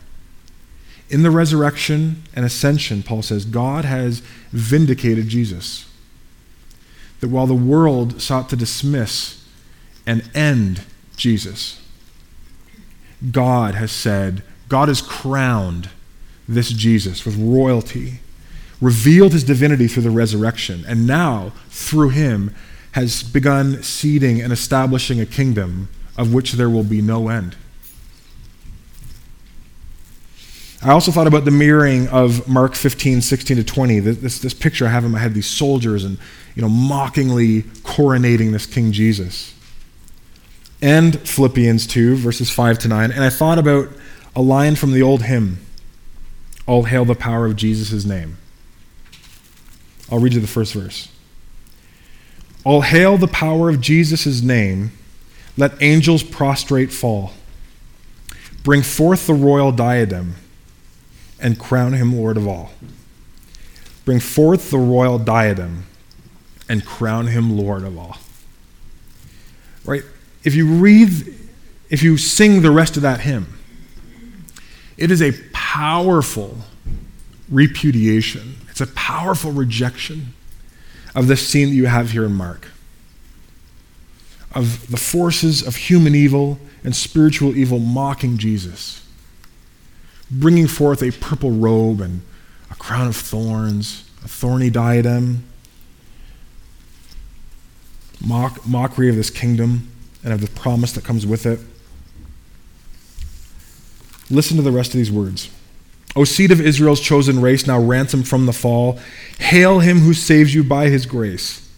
In 1.10 1.22
the 1.22 1.30
resurrection 1.30 2.22
and 2.32 2.46
ascension, 2.46 3.02
Paul 3.02 3.20
says, 3.20 3.44
God 3.44 3.84
has 3.84 4.20
vindicated 4.52 5.28
Jesus. 5.28 5.86
That 7.20 7.28
while 7.28 7.46
the 7.46 7.52
world 7.52 8.22
sought 8.22 8.48
to 8.48 8.56
dismiss 8.56 9.46
and 10.06 10.30
end 10.34 10.80
Jesus, 11.18 11.82
God 13.30 13.74
has 13.74 13.92
said, 13.92 14.42
God 14.68 14.88
has 14.88 15.00
crowned 15.00 15.90
this 16.48 16.70
Jesus 16.70 17.24
with 17.24 17.36
royalty, 17.36 18.20
revealed 18.80 19.32
his 19.32 19.44
divinity 19.44 19.88
through 19.88 20.02
the 20.02 20.10
resurrection, 20.10 20.84
and 20.86 21.06
now, 21.06 21.52
through 21.70 22.10
him, 22.10 22.54
has 22.92 23.22
begun 23.22 23.82
seeding 23.82 24.40
and 24.40 24.52
establishing 24.52 25.20
a 25.20 25.26
kingdom 25.26 25.88
of 26.16 26.32
which 26.32 26.52
there 26.52 26.70
will 26.70 26.84
be 26.84 27.02
no 27.02 27.28
end. 27.28 27.56
I 30.82 30.92
also 30.92 31.10
thought 31.10 31.26
about 31.26 31.44
the 31.44 31.50
mirroring 31.50 32.06
of 32.08 32.46
Mark 32.46 32.74
15, 32.74 33.20
16 33.20 33.56
to 33.56 33.64
20. 33.64 33.98
This, 34.00 34.38
this 34.38 34.54
picture 34.54 34.86
I 34.86 34.90
have 34.90 35.04
in 35.04 35.10
my 35.10 35.18
head, 35.18 35.34
these 35.34 35.46
soldiers 35.46 36.04
and, 36.04 36.18
you 36.54 36.62
know, 36.62 36.68
mockingly 36.68 37.62
coronating 37.62 38.52
this 38.52 38.66
King 38.66 38.92
Jesus 38.92 39.55
and 40.86 41.18
Philippians 41.28 41.84
2, 41.88 42.14
verses 42.14 42.48
5 42.48 42.78
to 42.78 42.88
9. 42.88 43.10
And 43.10 43.24
I 43.24 43.28
thought 43.28 43.58
about 43.58 43.88
a 44.36 44.40
line 44.40 44.76
from 44.76 44.92
the 44.92 45.02
old 45.02 45.22
hymn 45.22 45.58
All 46.64 46.84
hail 46.84 47.04
the 47.04 47.16
power 47.16 47.44
of 47.44 47.56
Jesus' 47.56 48.04
name. 48.04 48.38
I'll 50.12 50.20
read 50.20 50.34
you 50.34 50.40
the 50.40 50.46
first 50.46 50.74
verse. 50.74 51.08
All 52.62 52.82
hail 52.82 53.18
the 53.18 53.26
power 53.26 53.68
of 53.68 53.80
Jesus' 53.80 54.42
name. 54.42 54.92
Let 55.56 55.72
angels 55.82 56.22
prostrate 56.22 56.92
fall. 56.92 57.32
Bring 58.62 58.82
forth 58.82 59.26
the 59.26 59.34
royal 59.34 59.72
diadem 59.72 60.36
and 61.40 61.58
crown 61.58 61.94
him 61.94 62.16
Lord 62.16 62.36
of 62.36 62.46
all. 62.46 62.70
Bring 64.04 64.20
forth 64.20 64.70
the 64.70 64.78
royal 64.78 65.18
diadem 65.18 65.86
and 66.68 66.86
crown 66.86 67.26
him 67.26 67.56
Lord 67.56 67.82
of 67.82 67.98
all. 67.98 68.18
Right? 69.84 70.04
If 70.46 70.54
you 70.54 70.64
read, 70.68 71.34
if 71.90 72.04
you 72.04 72.16
sing 72.16 72.62
the 72.62 72.70
rest 72.70 72.94
of 72.96 73.02
that 73.02 73.22
hymn, 73.22 73.58
it 74.96 75.10
is 75.10 75.20
a 75.20 75.32
powerful 75.52 76.58
repudiation. 77.50 78.54
It's 78.70 78.80
a 78.80 78.86
powerful 78.86 79.50
rejection 79.50 80.34
of 81.16 81.26
the 81.26 81.36
scene 81.36 81.70
that 81.70 81.74
you 81.74 81.86
have 81.86 82.12
here 82.12 82.24
in 82.24 82.32
Mark. 82.32 82.68
Of 84.54 84.88
the 84.88 84.96
forces 84.96 85.66
of 85.66 85.74
human 85.74 86.14
evil 86.14 86.60
and 86.84 86.94
spiritual 86.94 87.56
evil 87.56 87.80
mocking 87.80 88.38
Jesus, 88.38 89.04
bringing 90.30 90.68
forth 90.68 91.02
a 91.02 91.10
purple 91.10 91.50
robe 91.50 92.00
and 92.00 92.22
a 92.70 92.76
crown 92.76 93.08
of 93.08 93.16
thorns, 93.16 94.08
a 94.24 94.28
thorny 94.28 94.70
diadem, 94.70 95.42
mock, 98.24 98.64
mockery 98.64 99.08
of 99.08 99.16
this 99.16 99.28
kingdom 99.28 99.90
and 100.26 100.34
of 100.34 100.40
the 100.40 100.60
promise 100.60 100.90
that 100.90 101.04
comes 101.04 101.24
with 101.24 101.46
it. 101.46 101.60
Listen 104.28 104.56
to 104.56 104.62
the 104.62 104.72
rest 104.72 104.92
of 104.92 104.98
these 104.98 105.12
words. 105.12 105.50
O 106.16 106.24
seed 106.24 106.50
of 106.50 106.60
Israel's 106.60 107.00
chosen 107.00 107.40
race, 107.40 107.64
now 107.64 107.80
ransomed 107.80 108.26
from 108.26 108.44
the 108.44 108.52
fall, 108.52 108.98
hail 109.38 109.78
him 109.78 110.00
who 110.00 110.12
saves 110.12 110.52
you 110.52 110.64
by 110.64 110.88
his 110.88 111.06
grace, 111.06 111.70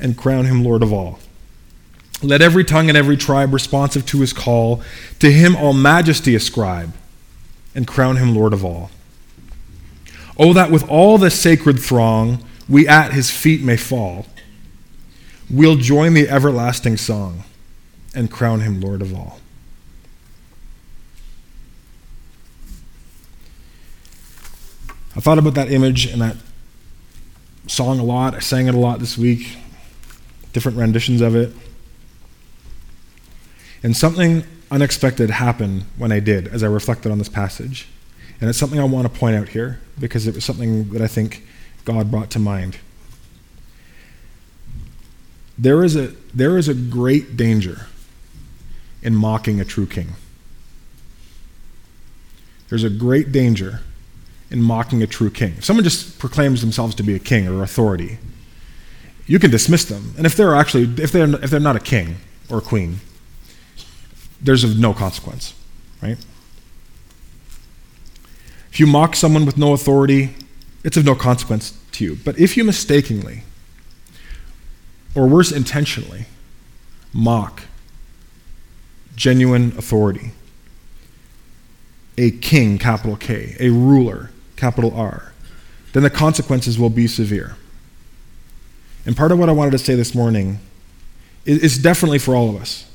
and 0.00 0.16
crown 0.16 0.46
him 0.46 0.64
Lord 0.64 0.82
of 0.82 0.90
all. 0.90 1.18
Let 2.22 2.40
every 2.40 2.64
tongue 2.64 2.88
and 2.88 2.96
every 2.96 3.18
tribe 3.18 3.52
responsive 3.52 4.06
to 4.06 4.20
his 4.20 4.32
call, 4.32 4.82
to 5.18 5.30
him 5.30 5.54
all 5.54 5.74
majesty 5.74 6.34
ascribe, 6.34 6.94
and 7.74 7.86
crown 7.86 8.16
him 8.16 8.34
Lord 8.34 8.54
of 8.54 8.64
all. 8.64 8.90
Oh, 10.38 10.54
that 10.54 10.70
with 10.70 10.88
all 10.88 11.18
the 11.18 11.30
sacred 11.30 11.78
throng 11.78 12.42
we 12.70 12.88
at 12.88 13.12
his 13.12 13.30
feet 13.30 13.60
may 13.60 13.76
fall. 13.76 14.24
We'll 15.50 15.76
join 15.76 16.14
the 16.14 16.30
everlasting 16.30 16.96
song 16.96 17.44
and 18.14 18.30
crown 18.30 18.60
him 18.60 18.80
Lord 18.80 19.02
of 19.02 19.14
all. 19.14 19.40
I 25.14 25.20
thought 25.20 25.38
about 25.38 25.54
that 25.54 25.70
image 25.70 26.06
and 26.06 26.22
that 26.22 26.36
song 27.66 27.98
a 27.98 28.04
lot. 28.04 28.34
I 28.34 28.38
sang 28.38 28.66
it 28.66 28.74
a 28.74 28.78
lot 28.78 28.98
this 28.98 29.18
week, 29.18 29.58
different 30.52 30.78
renditions 30.78 31.20
of 31.20 31.36
it. 31.36 31.52
And 33.82 33.96
something 33.96 34.44
unexpected 34.70 35.28
happened 35.28 35.84
when 35.98 36.12
I 36.12 36.20
did 36.20 36.48
as 36.48 36.62
I 36.62 36.66
reflected 36.68 37.12
on 37.12 37.18
this 37.18 37.28
passage. 37.28 37.88
And 38.40 38.48
it's 38.48 38.58
something 38.58 38.80
I 38.80 38.84
want 38.84 39.12
to 39.12 39.18
point 39.18 39.36
out 39.36 39.50
here 39.50 39.80
because 40.00 40.26
it 40.26 40.34
was 40.34 40.44
something 40.44 40.90
that 40.90 41.02
I 41.02 41.06
think 41.06 41.44
God 41.84 42.10
brought 42.10 42.30
to 42.30 42.38
mind. 42.38 42.78
There 45.58 45.84
is 45.84 45.94
a, 45.94 46.14
there 46.32 46.56
is 46.56 46.68
a 46.68 46.74
great 46.74 47.36
danger 47.36 47.86
in 49.02 49.14
mocking 49.14 49.60
a 49.60 49.64
true 49.64 49.86
king. 49.86 50.14
There's 52.68 52.84
a 52.84 52.90
great 52.90 53.32
danger 53.32 53.80
in 54.50 54.62
mocking 54.62 55.02
a 55.02 55.06
true 55.06 55.30
king. 55.30 55.54
If 55.58 55.64
someone 55.64 55.84
just 55.84 56.18
proclaims 56.18 56.60
themselves 56.60 56.94
to 56.96 57.02
be 57.02 57.14
a 57.14 57.18
king 57.18 57.48
or 57.48 57.62
authority, 57.62 58.18
you 59.26 59.38
can 59.38 59.50
dismiss 59.50 59.84
them. 59.84 60.14
And 60.16 60.26
if 60.26 60.36
they're 60.36 60.54
actually 60.54 60.84
if 61.02 61.12
they're 61.12 61.28
if 61.42 61.50
they're 61.50 61.60
not 61.60 61.76
a 61.76 61.80
king 61.80 62.16
or 62.48 62.58
a 62.58 62.62
queen, 62.62 63.00
there's 64.40 64.64
of 64.64 64.78
no 64.78 64.92
consequence, 64.92 65.54
right? 66.02 66.18
If 68.70 68.80
you 68.80 68.86
mock 68.86 69.16
someone 69.16 69.44
with 69.44 69.58
no 69.58 69.72
authority, 69.72 70.34
it's 70.82 70.96
of 70.96 71.04
no 71.04 71.14
consequence 71.14 71.78
to 71.92 72.04
you. 72.04 72.16
But 72.24 72.38
if 72.38 72.56
you 72.56 72.64
mistakenly, 72.64 73.42
or 75.14 75.26
worse, 75.28 75.52
intentionally, 75.52 76.24
mock 77.12 77.64
genuine 79.16 79.74
authority, 79.76 80.32
a 82.18 82.30
king, 82.30 82.78
capital 82.78 83.16
K, 83.16 83.56
a 83.60 83.70
ruler, 83.70 84.30
capital 84.56 84.94
R, 84.94 85.32
then 85.92 86.02
the 86.02 86.10
consequences 86.10 86.78
will 86.78 86.90
be 86.90 87.06
severe. 87.06 87.56
And 89.04 89.16
part 89.16 89.32
of 89.32 89.38
what 89.38 89.48
I 89.48 89.52
wanted 89.52 89.72
to 89.72 89.78
say 89.78 89.94
this 89.94 90.14
morning 90.14 90.60
is, 91.44 91.78
definitely 91.78 92.18
for 92.18 92.36
all 92.36 92.48
of 92.48 92.60
us, 92.60 92.88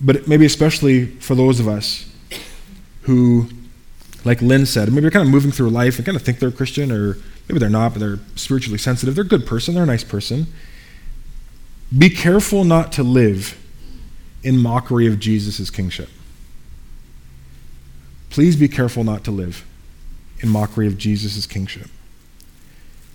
but 0.00 0.28
maybe 0.28 0.44
especially 0.44 1.06
for 1.06 1.34
those 1.34 1.58
of 1.58 1.66
us 1.66 2.10
who, 3.02 3.48
like 4.24 4.42
Lynn 4.42 4.66
said, 4.66 4.88
maybe 4.90 5.00
they're 5.02 5.10
kind 5.10 5.26
of 5.26 5.32
moving 5.32 5.50
through 5.50 5.70
life 5.70 5.96
and 5.96 6.04
kind 6.04 6.16
of 6.16 6.22
think 6.22 6.38
they're 6.38 6.50
Christian, 6.50 6.92
or 6.92 7.16
maybe 7.48 7.58
they're 7.58 7.70
not, 7.70 7.94
but 7.94 8.00
they're 8.00 8.18
spiritually 8.36 8.78
sensitive. 8.78 9.14
They're 9.14 9.24
a 9.24 9.28
good 9.28 9.46
person, 9.46 9.74
they're 9.74 9.84
a 9.84 9.86
nice 9.86 10.04
person. 10.04 10.46
Be 11.96 12.10
careful 12.10 12.64
not 12.64 12.92
to 12.92 13.02
live 13.02 13.58
in 14.44 14.58
mockery 14.58 15.06
of 15.06 15.18
Jesus' 15.18 15.70
kingship. 15.70 16.08
Please 18.30 18.56
be 18.56 18.68
careful 18.68 19.02
not 19.02 19.24
to 19.24 19.30
live 19.30 19.64
in 20.40 20.48
mockery 20.48 20.86
of 20.86 20.98
Jesus' 20.98 21.46
kingship. 21.46 21.88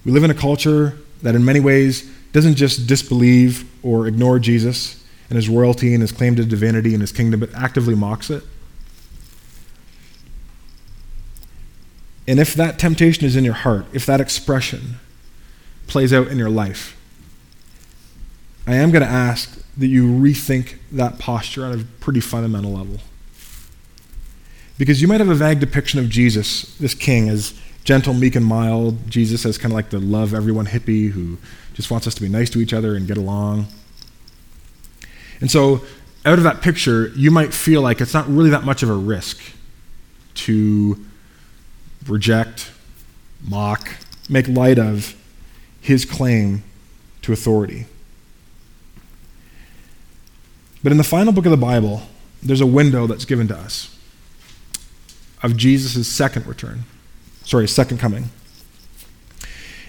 We 0.04 0.12
live 0.12 0.24
in 0.24 0.32
a 0.32 0.36
culture 0.36 0.98
that, 1.22 1.36
in 1.36 1.46
many 1.46 1.60
ways, 1.60 2.10
doesn't 2.32 2.56
just 2.56 2.88
disbelieve 2.88 3.70
or 3.84 4.08
ignore 4.08 4.40
Jesus 4.40 5.06
and 5.30 5.36
his 5.36 5.50
royalty 5.50 5.94
and 5.94 6.02
his 6.02 6.12
claim 6.12 6.36
to 6.38 6.46
divinity 6.46 6.94
and 6.94 7.02
his 7.02 7.12
kingdom, 7.12 7.40
but 7.40 7.54
actively 7.54 7.96
mocks 7.96 8.30
it. 8.30 8.44
And 12.28 12.40
if 12.40 12.54
that 12.56 12.80
temptation 12.80 13.26
is 13.26 13.36
in 13.36 13.44
your 13.44 13.54
heart, 13.54 13.86
if 13.92 14.06
that 14.06 14.22
expression 14.22 14.96
plays 15.88 16.14
out 16.14 16.28
in 16.28 16.38
your 16.38 16.50
life, 16.50 16.96
I 18.66 18.76
am 18.76 18.92
going 18.92 19.04
to 19.04 19.10
ask 19.10 19.59
that 19.80 19.88
you 19.88 20.06
rethink 20.06 20.76
that 20.92 21.18
posture 21.18 21.66
on 21.66 21.80
a 21.80 21.84
pretty 22.02 22.20
fundamental 22.20 22.74
level. 22.74 23.00
Because 24.78 25.02
you 25.02 25.08
might 25.08 25.20
have 25.20 25.30
a 25.30 25.36
vague 25.36 25.60
depiction 25.60 26.00
of 26.00 26.10
Jesus, 26.10 26.76
this 26.78 26.94
king, 26.94 27.30
as 27.30 27.54
gentle, 27.86 28.14
meek, 28.14 28.36
and 28.36 28.46
mild. 28.46 29.10
Jesus 29.10 29.46
as 29.46 29.58
kind 29.58 29.72
of 29.72 29.76
like 29.76 29.90
the 29.90 30.00
love 30.00 30.34
everyone 30.34 30.68
hippie 30.68 31.10
who 31.10 31.38
just 31.74 31.90
wants 31.90 32.08
us 32.08 32.14
to 32.16 32.22
be 32.22 32.30
nice 32.30 32.50
to 32.52 32.60
each 32.60 32.74
other 32.74 32.96
and 32.96 33.08
get 33.08 33.18
along. 33.18 33.68
And 35.42 35.50
so, 35.50 35.82
out 36.26 36.38
of 36.38 36.44
that 36.44 36.62
picture, 36.62 37.08
you 37.16 37.32
might 37.32 37.54
feel 37.54 37.82
like 37.82 38.02
it's 38.02 38.14
not 38.14 38.28
really 38.28 38.50
that 38.50 38.66
much 38.66 38.84
of 38.84 38.90
a 38.90 38.94
risk 38.94 39.40
to 40.36 41.06
reject, 42.06 42.72
mock, 43.48 43.90
make 44.30 44.48
light 44.50 44.78
of 44.78 45.16
his 45.80 46.04
claim 46.04 46.64
to 47.22 47.32
authority. 47.32 47.86
But 50.84 50.92
in 50.92 50.98
the 50.98 51.04
final 51.04 51.34
book 51.34 51.46
of 51.46 51.52
the 51.52 51.58
Bible, 51.58 52.04
there's 52.42 52.62
a 52.62 52.66
window 52.66 53.06
that's 53.08 53.26
given 53.26 53.48
to 53.50 53.58
us 53.58 53.96
of 55.44 55.58
Jesus' 55.58 56.08
second 56.08 56.46
return. 56.46 56.84
Sorry, 57.44 57.68
second 57.68 58.00
coming. 58.00 58.30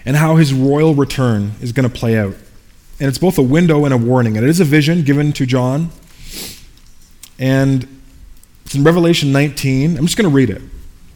And 0.05 0.17
how 0.17 0.35
his 0.35 0.53
royal 0.53 0.95
return 0.95 1.53
is 1.61 1.71
going 1.71 1.89
to 1.89 1.95
play 1.95 2.17
out. 2.17 2.33
And 2.99 3.07
it's 3.07 3.17
both 3.17 3.37
a 3.37 3.43
window 3.43 3.85
and 3.85 3.93
a 3.93 3.97
warning. 3.97 4.37
And 4.37 4.45
it 4.45 4.49
is 4.49 4.59
a 4.59 4.65
vision 4.65 5.03
given 5.03 5.31
to 5.33 5.45
John. 5.45 5.89
And 7.37 8.01
it's 8.65 8.75
in 8.75 8.83
Revelation 8.83 9.31
19. 9.31 9.97
I'm 9.97 10.05
just 10.05 10.17
going 10.17 10.29
to 10.29 10.35
read 10.35 10.49
it. 10.49 10.61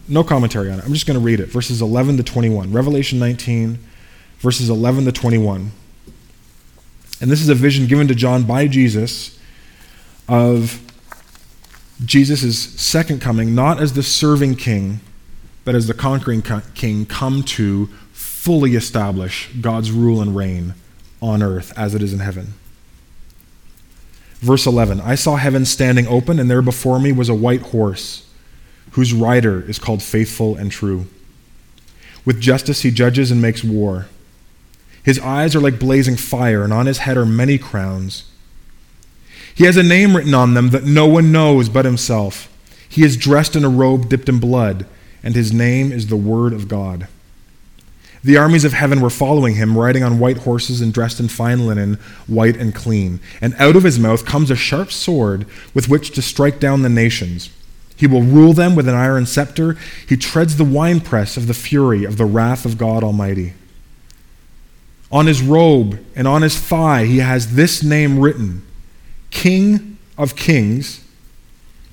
No 0.07 0.23
commentary 0.23 0.71
on 0.71 0.79
it. 0.79 0.85
I'm 0.85 0.93
just 0.93 1.07
going 1.07 1.19
to 1.19 1.23
read 1.23 1.39
it. 1.39 1.47
Verses 1.47 1.81
11 1.81 2.17
to 2.17 2.23
21. 2.23 2.71
Revelation 2.71 3.17
19, 3.17 3.79
verses 4.39 4.69
11 4.69 5.05
to 5.05 5.11
21. 5.11 5.71
And 7.21 7.31
this 7.31 7.41
is 7.41 7.49
a 7.49 7.55
vision 7.55 7.87
given 7.87 8.07
to 8.07 8.15
John 8.15 8.43
by 8.43 8.67
Jesus 8.67 9.39
of 10.27 10.81
Jesus' 12.03 12.59
second 12.79 13.21
coming, 13.21 13.55
not 13.55 13.81
as 13.81 13.93
the 13.93 14.03
serving 14.03 14.55
king, 14.55 14.99
but 15.63 15.75
as 15.75 15.87
the 15.87 15.93
conquering 15.93 16.43
king, 16.73 17.05
come 17.05 17.43
to 17.43 17.87
fully 18.11 18.75
establish 18.75 19.49
God's 19.59 19.91
rule 19.91 20.21
and 20.21 20.35
reign 20.35 20.75
on 21.21 21.41
earth 21.41 21.73
as 21.77 21.95
it 21.95 22.01
is 22.03 22.13
in 22.13 22.19
heaven. 22.19 22.53
Verse 24.35 24.65
11 24.65 25.01
I 25.01 25.15
saw 25.15 25.37
heaven 25.37 25.65
standing 25.65 26.07
open, 26.07 26.39
and 26.39 26.49
there 26.49 26.61
before 26.61 26.99
me 26.99 27.11
was 27.11 27.29
a 27.29 27.33
white 27.33 27.61
horse, 27.61 28.27
whose 28.91 29.13
rider 29.13 29.67
is 29.67 29.79
called 29.79 30.03
Faithful 30.03 30.55
and 30.55 30.71
True. 30.71 31.07
With 32.25 32.41
justice 32.41 32.81
he 32.81 32.91
judges 32.91 33.31
and 33.31 33.41
makes 33.41 33.63
war. 33.63 34.07
His 35.03 35.19
eyes 35.19 35.55
are 35.55 35.59
like 35.59 35.79
blazing 35.79 36.15
fire, 36.15 36.63
and 36.63 36.73
on 36.73 36.87
his 36.87 36.99
head 36.99 37.17
are 37.17 37.25
many 37.25 37.57
crowns. 37.57 38.25
He 39.55 39.63
has 39.63 39.77
a 39.77 39.83
name 39.83 40.15
written 40.15 40.33
on 40.33 40.53
them 40.53 40.71
that 40.71 40.83
no 40.83 41.07
one 41.07 41.31
knows 41.31 41.69
but 41.69 41.85
himself. 41.85 42.51
He 42.89 43.03
is 43.03 43.15
dressed 43.15 43.55
in 43.55 43.63
a 43.63 43.69
robe 43.69 44.09
dipped 44.09 44.27
in 44.27 44.39
blood, 44.39 44.85
and 45.23 45.33
his 45.33 45.53
name 45.53 45.93
is 45.93 46.07
the 46.07 46.17
Word 46.17 46.51
of 46.51 46.67
God. 46.67 47.07
The 48.21 48.37
armies 48.37 48.65
of 48.65 48.73
heaven 48.73 48.99
were 49.01 49.09
following 49.09 49.55
him, 49.55 49.77
riding 49.77 50.03
on 50.03 50.19
white 50.19 50.39
horses 50.39 50.81
and 50.81 50.93
dressed 50.93 51.19
in 51.19 51.29
fine 51.29 51.65
linen, 51.65 51.99
white 52.27 52.57
and 52.57 52.75
clean. 52.75 53.21
And 53.39 53.53
out 53.57 53.75
of 53.75 53.83
his 53.83 53.97
mouth 53.97 54.25
comes 54.25 54.51
a 54.51 54.55
sharp 54.55 54.91
sword 54.91 55.45
with 55.73 55.87
which 55.87 56.11
to 56.11 56.21
strike 56.21 56.59
down 56.59 56.81
the 56.81 56.89
nations. 56.89 57.49
He 57.95 58.07
will 58.07 58.23
rule 58.23 58.51
them 58.51 58.75
with 58.75 58.89
an 58.89 58.95
iron 58.95 59.25
scepter. 59.25 59.77
He 60.09 60.17
treads 60.17 60.57
the 60.57 60.65
winepress 60.65 61.37
of 61.37 61.47
the 61.47 61.53
fury 61.53 62.03
of 62.03 62.17
the 62.17 62.25
wrath 62.25 62.65
of 62.65 62.77
God 62.77 63.03
Almighty. 63.03 63.53
On 65.11 65.27
his 65.27 65.41
robe 65.41 66.03
and 66.13 66.27
on 66.27 66.41
his 66.41 66.59
thigh, 66.59 67.05
he 67.05 67.19
has 67.19 67.55
this 67.55 67.83
name 67.83 68.19
written 68.19 68.63
King 69.35 69.97
of 70.17 70.37
Kings 70.37 71.03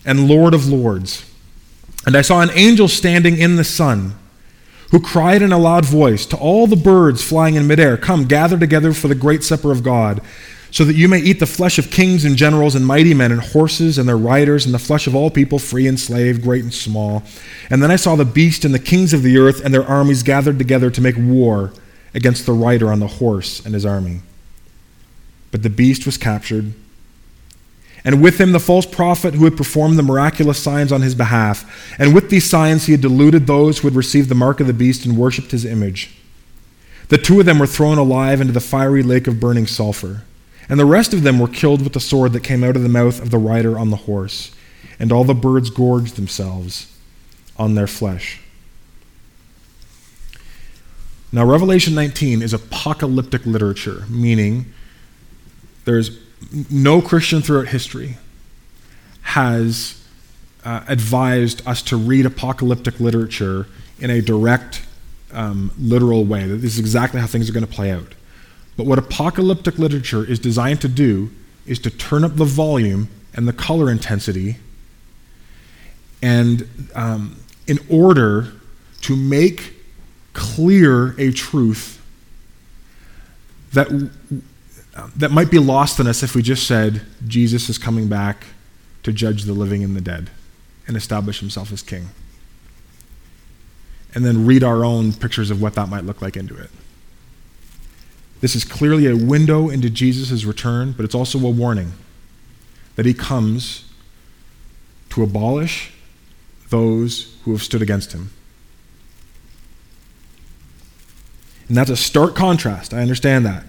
and 0.07 0.29
Lord 0.29 0.55
of 0.55 0.69
Lords. 0.69 1.29
And 2.07 2.17
I 2.17 2.23
saw 2.23 2.41
an 2.41 2.51
angel 2.55 2.87
standing 2.87 3.37
in 3.37 3.57
the 3.57 3.65
sun, 3.65 4.15
who 4.93 5.01
cried 5.01 5.43
in 5.43 5.53
a 5.53 5.59
loud 5.59 5.85
voice 5.85 6.25
to 6.27 6.37
all 6.37 6.67
the 6.67 6.77
birds 6.77 7.23
flying 7.23 7.57
in 7.57 7.67
midair 7.67 7.97
Come, 7.97 8.27
gather 8.27 8.57
together 8.57 8.93
for 8.93 9.09
the 9.09 9.17
great 9.17 9.43
supper 9.43 9.73
of 9.73 9.83
God, 9.83 10.21
so 10.71 10.85
that 10.85 10.95
you 10.95 11.09
may 11.09 11.19
eat 11.19 11.41
the 11.41 11.47
flesh 11.47 11.79
of 11.79 11.91
kings 11.91 12.25
and 12.25 12.37
generals 12.37 12.77
and 12.77 12.87
mighty 12.87 13.13
men 13.13 13.33
and 13.33 13.41
horses 13.41 13.99
and 13.99 14.09
their 14.09 14.17
riders, 14.17 14.65
and 14.65 14.73
the 14.73 14.79
flesh 14.79 15.09
of 15.09 15.17
all 15.17 15.29
people, 15.29 15.59
free 15.59 15.89
and 15.89 15.99
slave, 15.99 16.43
great 16.43 16.63
and 16.63 16.73
small. 16.73 17.25
And 17.71 17.83
then 17.83 17.91
I 17.91 17.97
saw 17.97 18.15
the 18.15 18.25
beast 18.25 18.65
and 18.65 18.73
the 18.73 18.79
kings 18.79 19.13
of 19.13 19.23
the 19.23 19.37
earth 19.37 19.65
and 19.65 19.75
their 19.75 19.85
armies 19.85 20.23
gathered 20.23 20.59
together 20.59 20.91
to 20.93 21.01
make 21.01 21.17
war 21.19 21.73
against 22.15 22.47
the 22.47 22.53
rider 22.53 22.91
on 22.93 23.01
the 23.01 23.09
horse 23.09 23.65
and 23.67 23.75
his 23.75 23.85
army. 23.85 24.21
But 25.51 25.65
the 25.65 25.71
beast 25.71 26.07
was 26.07 26.17
captured 26.17 26.73
and 28.05 28.23
with 28.23 28.41
him 28.41 28.53
the 28.53 28.61
false 28.61 28.87
prophet 28.87 29.35
who 29.35 29.45
had 29.45 29.57
performed 29.57 29.99
the 29.99 30.03
miraculous 30.03 30.59
signs 30.59 30.91
on 30.91 31.03
his 31.03 31.15
behalf. 31.15 31.95
And 31.99 32.15
with 32.15 32.31
these 32.31 32.49
signs 32.49 32.87
he 32.87 32.93
had 32.93 33.01
deluded 33.01 33.47
those 33.47 33.79
who 33.79 33.89
had 33.89 33.97
received 33.97 34.29
the 34.29 34.35
mark 34.35 34.61
of 34.61 34.67
the 34.67 34.73
beast 34.73 35.05
and 35.05 35.17
worshipped 35.17 35.53
his 35.53 35.65
image. 35.65 36.17
The 37.09 37.19
two 37.19 37.39
of 37.39 37.47
them 37.47 37.59
were 37.59 37.67
thrown 37.67 37.99
alive 37.99 38.41
into 38.41 38.53
the 38.53 38.61
fiery 38.61 39.03
lake 39.03 39.27
of 39.27 39.39
burning 39.39 39.67
sulfur. 39.67 40.23
And 40.69 40.81
the 40.81 40.87
rest 40.87 41.13
of 41.13 41.23
them 41.23 41.39
were 41.39 41.49
killed 41.49 41.83
with 41.83 41.93
the 41.93 42.01
sword 42.01 42.33
that 42.33 42.45
came 42.45 42.65
out 42.65 42.77
of 42.77 42.83
the 42.83 42.89
mouth 42.89 43.21
of 43.21 43.31
the 43.31 43.39
rider 43.39 43.79
on 43.79 43.91
the 43.91 43.97
horse. 43.97 44.51
And 44.99 45.13
all 45.13 45.25
the 45.25 45.35
birds 45.35 45.71
gorged 45.71 46.17
themselves 46.17 46.97
on 47.57 47.75
their 47.75 47.87
flesh. 47.87 48.41
Now, 51.31 51.45
Revelation 51.45 51.95
19 51.95 52.43
is 52.43 52.53
apocalyptic 52.53 53.47
literature, 53.47 54.05
meaning 54.09 54.73
there's 55.85 56.11
no 56.71 57.03
Christian 57.03 57.43
throughout 57.43 57.69
history 57.69 58.17
has 59.23 60.03
uh, 60.65 60.85
advised 60.89 61.67
us 61.67 61.83
to 61.83 61.97
read 61.97 62.27
apocalyptic 62.27 63.01
literature 63.01 63.67
in 63.99 64.11
a 64.11 64.21
direct, 64.21 64.83
um, 65.33 65.71
literal 65.79 66.25
way. 66.25 66.47
That 66.47 66.57
this 66.57 66.75
is 66.75 66.79
exactly 66.79 67.21
how 67.21 67.27
things 67.27 67.49
are 67.49 67.53
going 67.53 67.67
to 67.67 67.73
play 67.73 67.91
out. 67.91 68.15
But 68.77 68.87
what 68.87 68.99
apocalyptic 68.99 69.79
literature 69.79 70.25
is 70.25 70.39
designed 70.39 70.81
to 70.83 70.89
do 70.89 71.31
is 71.67 71.79
to 71.81 71.91
turn 71.91 72.25
up 72.25 72.37
the 72.37 72.45
volume 72.45 73.09
and 73.35 73.47
the 73.47 73.53
color 73.53 73.91
intensity, 73.91 74.57
and 76.23 76.69
um, 76.95 77.37
in 77.67 77.79
order 77.89 78.53
to 79.03 79.17
make 79.17 79.75
clear 80.33 81.19
a 81.21 81.33
truth 81.33 82.01
that 83.73 83.89
that 85.17 85.31
might 85.31 85.51
be 85.51 85.59
lost 85.59 85.99
on 86.01 86.07
us 86.07 86.23
if 86.23 86.35
we 86.35 86.43
just 86.43 86.67
said 86.67 87.03
Jesus 87.27 87.69
is 87.69 87.79
coming 87.79 88.09
back 88.09 88.47
to 89.03 89.13
judge 89.13 89.45
the 89.45 89.53
living 89.53 89.83
and 89.83 89.97
the 89.97 90.01
dead 90.01 90.31
and 90.87 90.97
establish 90.97 91.41
himself 91.41 91.73
as 91.73 91.83
king. 91.83 92.09
And 94.15 94.25
then 94.25 94.45
read 94.45 94.63
our 94.63 94.85
own 94.85 95.13
pictures 95.15 95.51
of 95.51 95.63
what 95.63 95.75
that 95.75 95.89
might 95.89 96.05
look 96.05 96.21
like 96.21 96.37
into 96.37 96.57
it. 96.57 96.71
This 98.43 98.55
is 98.55 98.65
clearly 98.65 99.07
a 99.07 99.17
window 99.17 99.71
into 99.71 99.89
Jesus' 99.89 100.45
return, 100.45 100.93
but 100.93 101.05
it's 101.05 101.15
also 101.15 101.39
a 101.39 101.51
warning 101.51 101.93
that 102.97 103.07
he 103.07 103.15
comes 103.15 103.91
to 105.11 105.23
abolish 105.23 105.93
those 106.69 107.35
who 107.45 107.53
have 107.53 107.63
stood 107.63 107.81
against 107.81 108.13
him. 108.13 108.31
And 111.69 111.77
that's 111.77 111.91
a 111.91 111.97
stark 111.97 112.35
contrast. 112.35 112.93
I 112.93 113.01
understand 113.01 113.47
that 113.47 113.65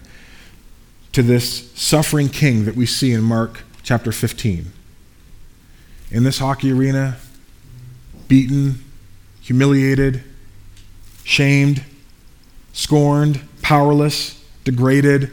to 1.14 1.22
this 1.22 1.72
suffering 1.74 2.28
king 2.28 2.66
that 2.66 2.76
we 2.76 2.86
see 2.86 3.12
in 3.12 3.24
Mark 3.24 3.62
chapter 3.84 4.12
15. 4.12 4.72
In 6.10 6.24
this 6.24 6.40
hockey 6.40 6.72
arena, 6.72 7.18
beaten, 8.28 8.84
humiliated, 9.42 10.24
shamed, 11.24 11.84
scorned, 12.74 13.42
powerless, 13.62 14.44
degraded, 14.64 15.32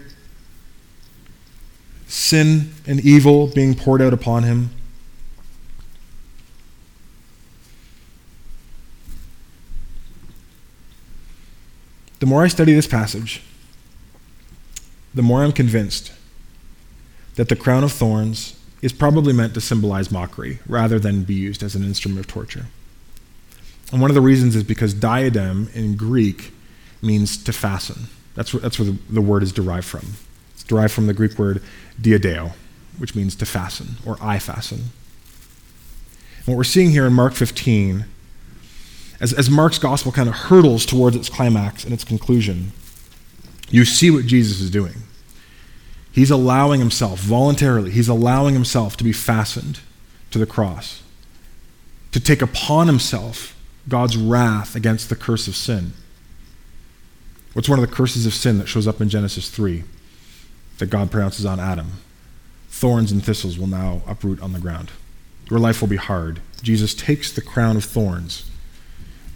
sin 2.06 2.72
and 2.86 3.00
evil 3.00 3.46
being 3.46 3.74
poured 3.74 4.02
out 4.02 4.12
upon 4.12 4.42
him. 4.42 4.70
The 12.18 12.26
more 12.26 12.44
I 12.44 12.48
study 12.48 12.74
this 12.74 12.86
passage, 12.86 13.42
the 15.14 15.22
more 15.22 15.42
I'm 15.42 15.52
convinced 15.52 16.12
that 17.36 17.48
the 17.48 17.56
crown 17.56 17.84
of 17.84 17.92
thorns 17.92 18.58
is 18.82 18.92
probably 18.92 19.32
meant 19.32 19.54
to 19.54 19.60
symbolize 19.60 20.10
mockery 20.10 20.58
rather 20.66 20.98
than 20.98 21.24
be 21.24 21.34
used 21.34 21.62
as 21.62 21.74
an 21.74 21.84
instrument 21.84 22.20
of 22.20 22.26
torture. 22.26 22.66
And 23.92 24.00
one 24.00 24.10
of 24.10 24.14
the 24.14 24.20
reasons 24.20 24.54
is 24.56 24.62
because 24.62 24.94
diadem 24.94 25.68
in 25.74 25.96
Greek 25.96 26.52
means 27.02 27.42
to 27.44 27.52
fasten. 27.52 28.06
That's 28.34 28.54
where, 28.54 28.60
that's 28.60 28.78
where 28.78 28.90
the, 28.90 28.98
the 29.10 29.20
word 29.20 29.42
is 29.42 29.52
derived 29.52 29.86
from. 29.86 30.14
It's 30.54 30.62
derived 30.62 30.92
from 30.92 31.06
the 31.06 31.12
Greek 31.12 31.38
word 31.38 31.62
diadeo, 32.00 32.52
which 32.98 33.14
means 33.14 33.34
to 33.36 33.46
fasten 33.46 33.96
or 34.06 34.16
I 34.20 34.38
fasten. 34.38 34.78
And 36.38 36.46
what 36.46 36.56
we're 36.56 36.64
seeing 36.64 36.90
here 36.90 37.06
in 37.06 37.12
Mark 37.12 37.34
15, 37.34 38.04
as, 39.20 39.32
as 39.32 39.50
Mark's 39.50 39.78
gospel 39.78 40.12
kind 40.12 40.28
of 40.28 40.34
hurtles 40.34 40.86
towards 40.86 41.16
its 41.16 41.28
climax 41.28 41.84
and 41.84 41.92
its 41.92 42.04
conclusion, 42.04 42.72
you 43.70 43.84
see 43.84 44.10
what 44.10 44.26
Jesus 44.26 44.60
is 44.60 44.70
doing. 44.70 44.94
He's 46.12 46.30
allowing 46.30 46.80
himself, 46.80 47.20
voluntarily, 47.20 47.90
he's 47.90 48.08
allowing 48.08 48.54
himself 48.54 48.96
to 48.96 49.04
be 49.04 49.12
fastened 49.12 49.80
to 50.32 50.38
the 50.38 50.46
cross, 50.46 51.02
to 52.12 52.20
take 52.20 52.42
upon 52.42 52.88
himself 52.88 53.56
God's 53.88 54.16
wrath 54.16 54.74
against 54.74 55.08
the 55.08 55.16
curse 55.16 55.46
of 55.46 55.56
sin. 55.56 55.92
What's 57.52 57.68
one 57.68 57.78
of 57.78 57.88
the 57.88 57.94
curses 57.94 58.26
of 58.26 58.34
sin 58.34 58.58
that 58.58 58.68
shows 58.68 58.86
up 58.86 59.00
in 59.00 59.08
Genesis 59.08 59.50
3 59.50 59.84
that 60.78 60.90
God 60.90 61.10
pronounces 61.10 61.44
on 61.44 61.58
Adam? 61.58 61.92
Thorns 62.68 63.10
and 63.10 63.24
thistles 63.24 63.58
will 63.58 63.66
now 63.66 64.02
uproot 64.06 64.40
on 64.40 64.52
the 64.52 64.60
ground. 64.60 64.90
Your 65.48 65.58
life 65.58 65.80
will 65.80 65.88
be 65.88 65.96
hard. 65.96 66.40
Jesus 66.62 66.94
takes 66.94 67.32
the 67.32 67.40
crown 67.40 67.76
of 67.76 67.84
thorns. 67.84 68.48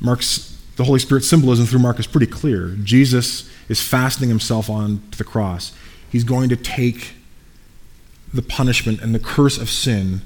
Mark's 0.01 0.54
the 0.77 0.85
Holy 0.85 0.99
Spirit 0.99 1.25
symbolism 1.25 1.67
through 1.67 1.79
Mark 1.79 1.99
is 1.99 2.07
pretty 2.07 2.27
clear. 2.27 2.77
Jesus 2.83 3.49
is 3.69 3.81
fastening 3.81 4.29
himself 4.29 4.69
on 4.69 5.03
to 5.13 5.19
the 5.19 5.25
cross. 5.25 5.73
He's 6.11 6.25
going 6.25 6.49
to 6.49 6.57
take 6.57 7.15
the 8.33 8.43
punishment 8.43 9.01
and 9.01 9.15
the 9.15 9.21
curse 9.21 9.59
of 9.59 9.71
sin 9.71 10.23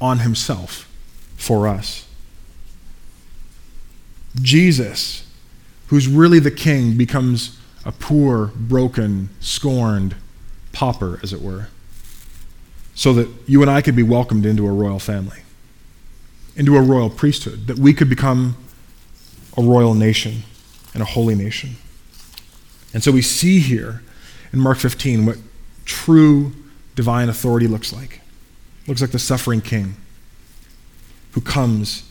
on 0.00 0.20
himself 0.20 0.88
for 1.36 1.66
us. 1.66 2.06
Jesus, 4.40 5.26
who's 5.88 6.06
really 6.08 6.38
the 6.38 6.50
king, 6.50 6.96
becomes 6.96 7.58
a 7.84 7.92
poor, 7.92 8.52
broken, 8.54 9.30
scorned 9.40 10.14
pauper, 10.72 11.20
as 11.22 11.32
it 11.32 11.40
were, 11.40 11.68
so 12.94 13.12
that 13.12 13.28
you 13.46 13.62
and 13.62 13.70
I 13.70 13.80
could 13.80 13.96
be 13.96 14.02
welcomed 14.02 14.46
into 14.46 14.66
a 14.66 14.72
royal 14.72 14.98
family, 14.98 15.42
into 16.56 16.76
a 16.76 16.82
royal 16.82 17.10
priesthood, 17.10 17.66
that 17.66 17.78
we 17.78 17.92
could 17.92 18.08
become 18.08 18.56
a 19.56 19.62
royal 19.62 19.94
nation 19.94 20.42
and 20.92 21.02
a 21.02 21.06
holy 21.06 21.34
nation. 21.34 21.76
And 22.92 23.02
so 23.02 23.10
we 23.10 23.22
see 23.22 23.58
here 23.60 24.02
in 24.52 24.60
Mark 24.60 24.78
15 24.78 25.26
what 25.26 25.38
true 25.84 26.52
divine 26.94 27.28
authority 27.28 27.66
looks 27.66 27.92
like. 27.92 28.20
It 28.82 28.88
looks 28.88 29.00
like 29.00 29.10
the 29.10 29.18
suffering 29.18 29.60
king 29.60 29.96
who 31.32 31.40
comes 31.40 32.08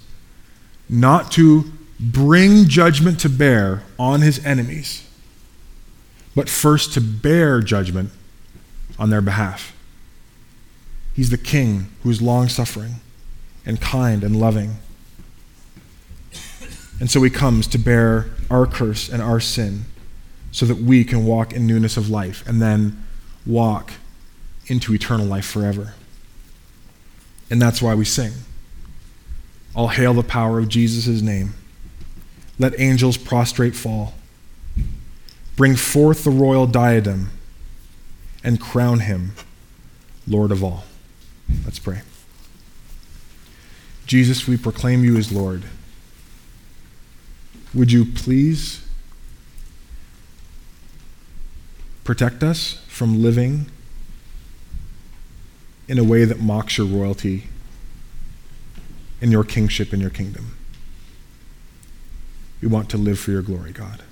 not 0.90 1.32
to 1.34 1.72
bring 2.00 2.68
judgment 2.68 3.20
to 3.22 3.30
bear 3.30 3.84
on 3.98 4.22
his 4.22 4.46
enemies, 4.46 5.08
but 6.36 6.50
first 6.50 6.94
to 6.94 7.02
bear 7.02 7.62
judgment 7.62 8.10
on 9.00 9.10
their 9.10 9.22
behalf. 9.22 9.76
He's 11.14 11.30
the 11.30 11.38
king 11.38 11.88
who 12.02 12.10
is 12.10 12.22
long 12.22 12.50
suffering 12.50 12.96
and 13.66 13.80
kind 13.80 14.24
and 14.24 14.36
loving 14.40 14.78
and 17.04 17.12
so 17.12 17.22
he 17.22 17.30
comes 17.30 17.68
to 17.68 17.78
bear 17.78 18.28
our 18.50 18.66
curse 18.66 19.10
and 19.10 19.22
our 19.22 19.42
sin 19.42 19.84
so 20.54 20.66
that 20.66 20.78
we 20.78 21.04
can 21.04 21.26
walk 21.26 21.52
in 21.52 21.68
newness 21.68 21.98
of 21.98 22.10
life 22.10 22.48
and 22.48 22.62
then 22.62 23.06
walk 23.46 23.92
into 24.68 24.94
eternal 24.94 25.26
life 25.26 25.44
forever. 25.44 25.96
And 27.50 27.62
that's 27.62 27.82
why 27.82 27.94
we 27.94 28.06
sing. 28.06 28.32
All 29.76 29.90
hail 29.90 30.14
the 30.14 30.24
power 30.24 30.60
of 30.60 30.70
Jesus' 30.70 31.22
name. 31.22 31.56
Let 32.58 32.80
angels 32.80 33.18
prostrate 33.18 33.76
fall. 33.76 34.14
bring 35.58 35.76
forth 35.76 36.24
the 36.24 36.32
royal 36.32 36.68
diadem 36.68 37.32
and 38.46 38.62
crown 38.62 39.02
him 39.02 39.34
Lord 40.26 40.54
of 40.54 40.64
all. 40.64 40.86
Let's 41.66 41.80
pray. 41.80 42.02
Jesus, 44.06 44.48
we 44.48 44.56
proclaim 44.56 45.04
you 45.04 45.18
as 45.18 45.34
Lord. 45.34 45.66
Would 47.74 47.92
you 47.92 48.06
please 48.06 48.86
protect 52.04 52.44
us 52.44 52.84
from 52.88 53.22
living 53.22 53.66
in 55.88 55.98
a 55.98 56.04
way 56.04 56.26
that 56.26 56.40
mocks 56.40 56.78
your 56.78 56.88
royalty 56.88 57.46
and 59.22 59.32
your 59.32 59.44
kingship 59.44 59.92
and 59.92 60.02
your 60.02 60.12
kingdom? 60.12 60.58
We 62.62 62.68
want 62.68 62.90
to 62.92 62.98
live 62.98 63.20
for 63.20 63.32
your 63.32 63.42
glory, 63.42 63.72
God. 63.72 64.04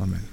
Amen. 0.00 0.28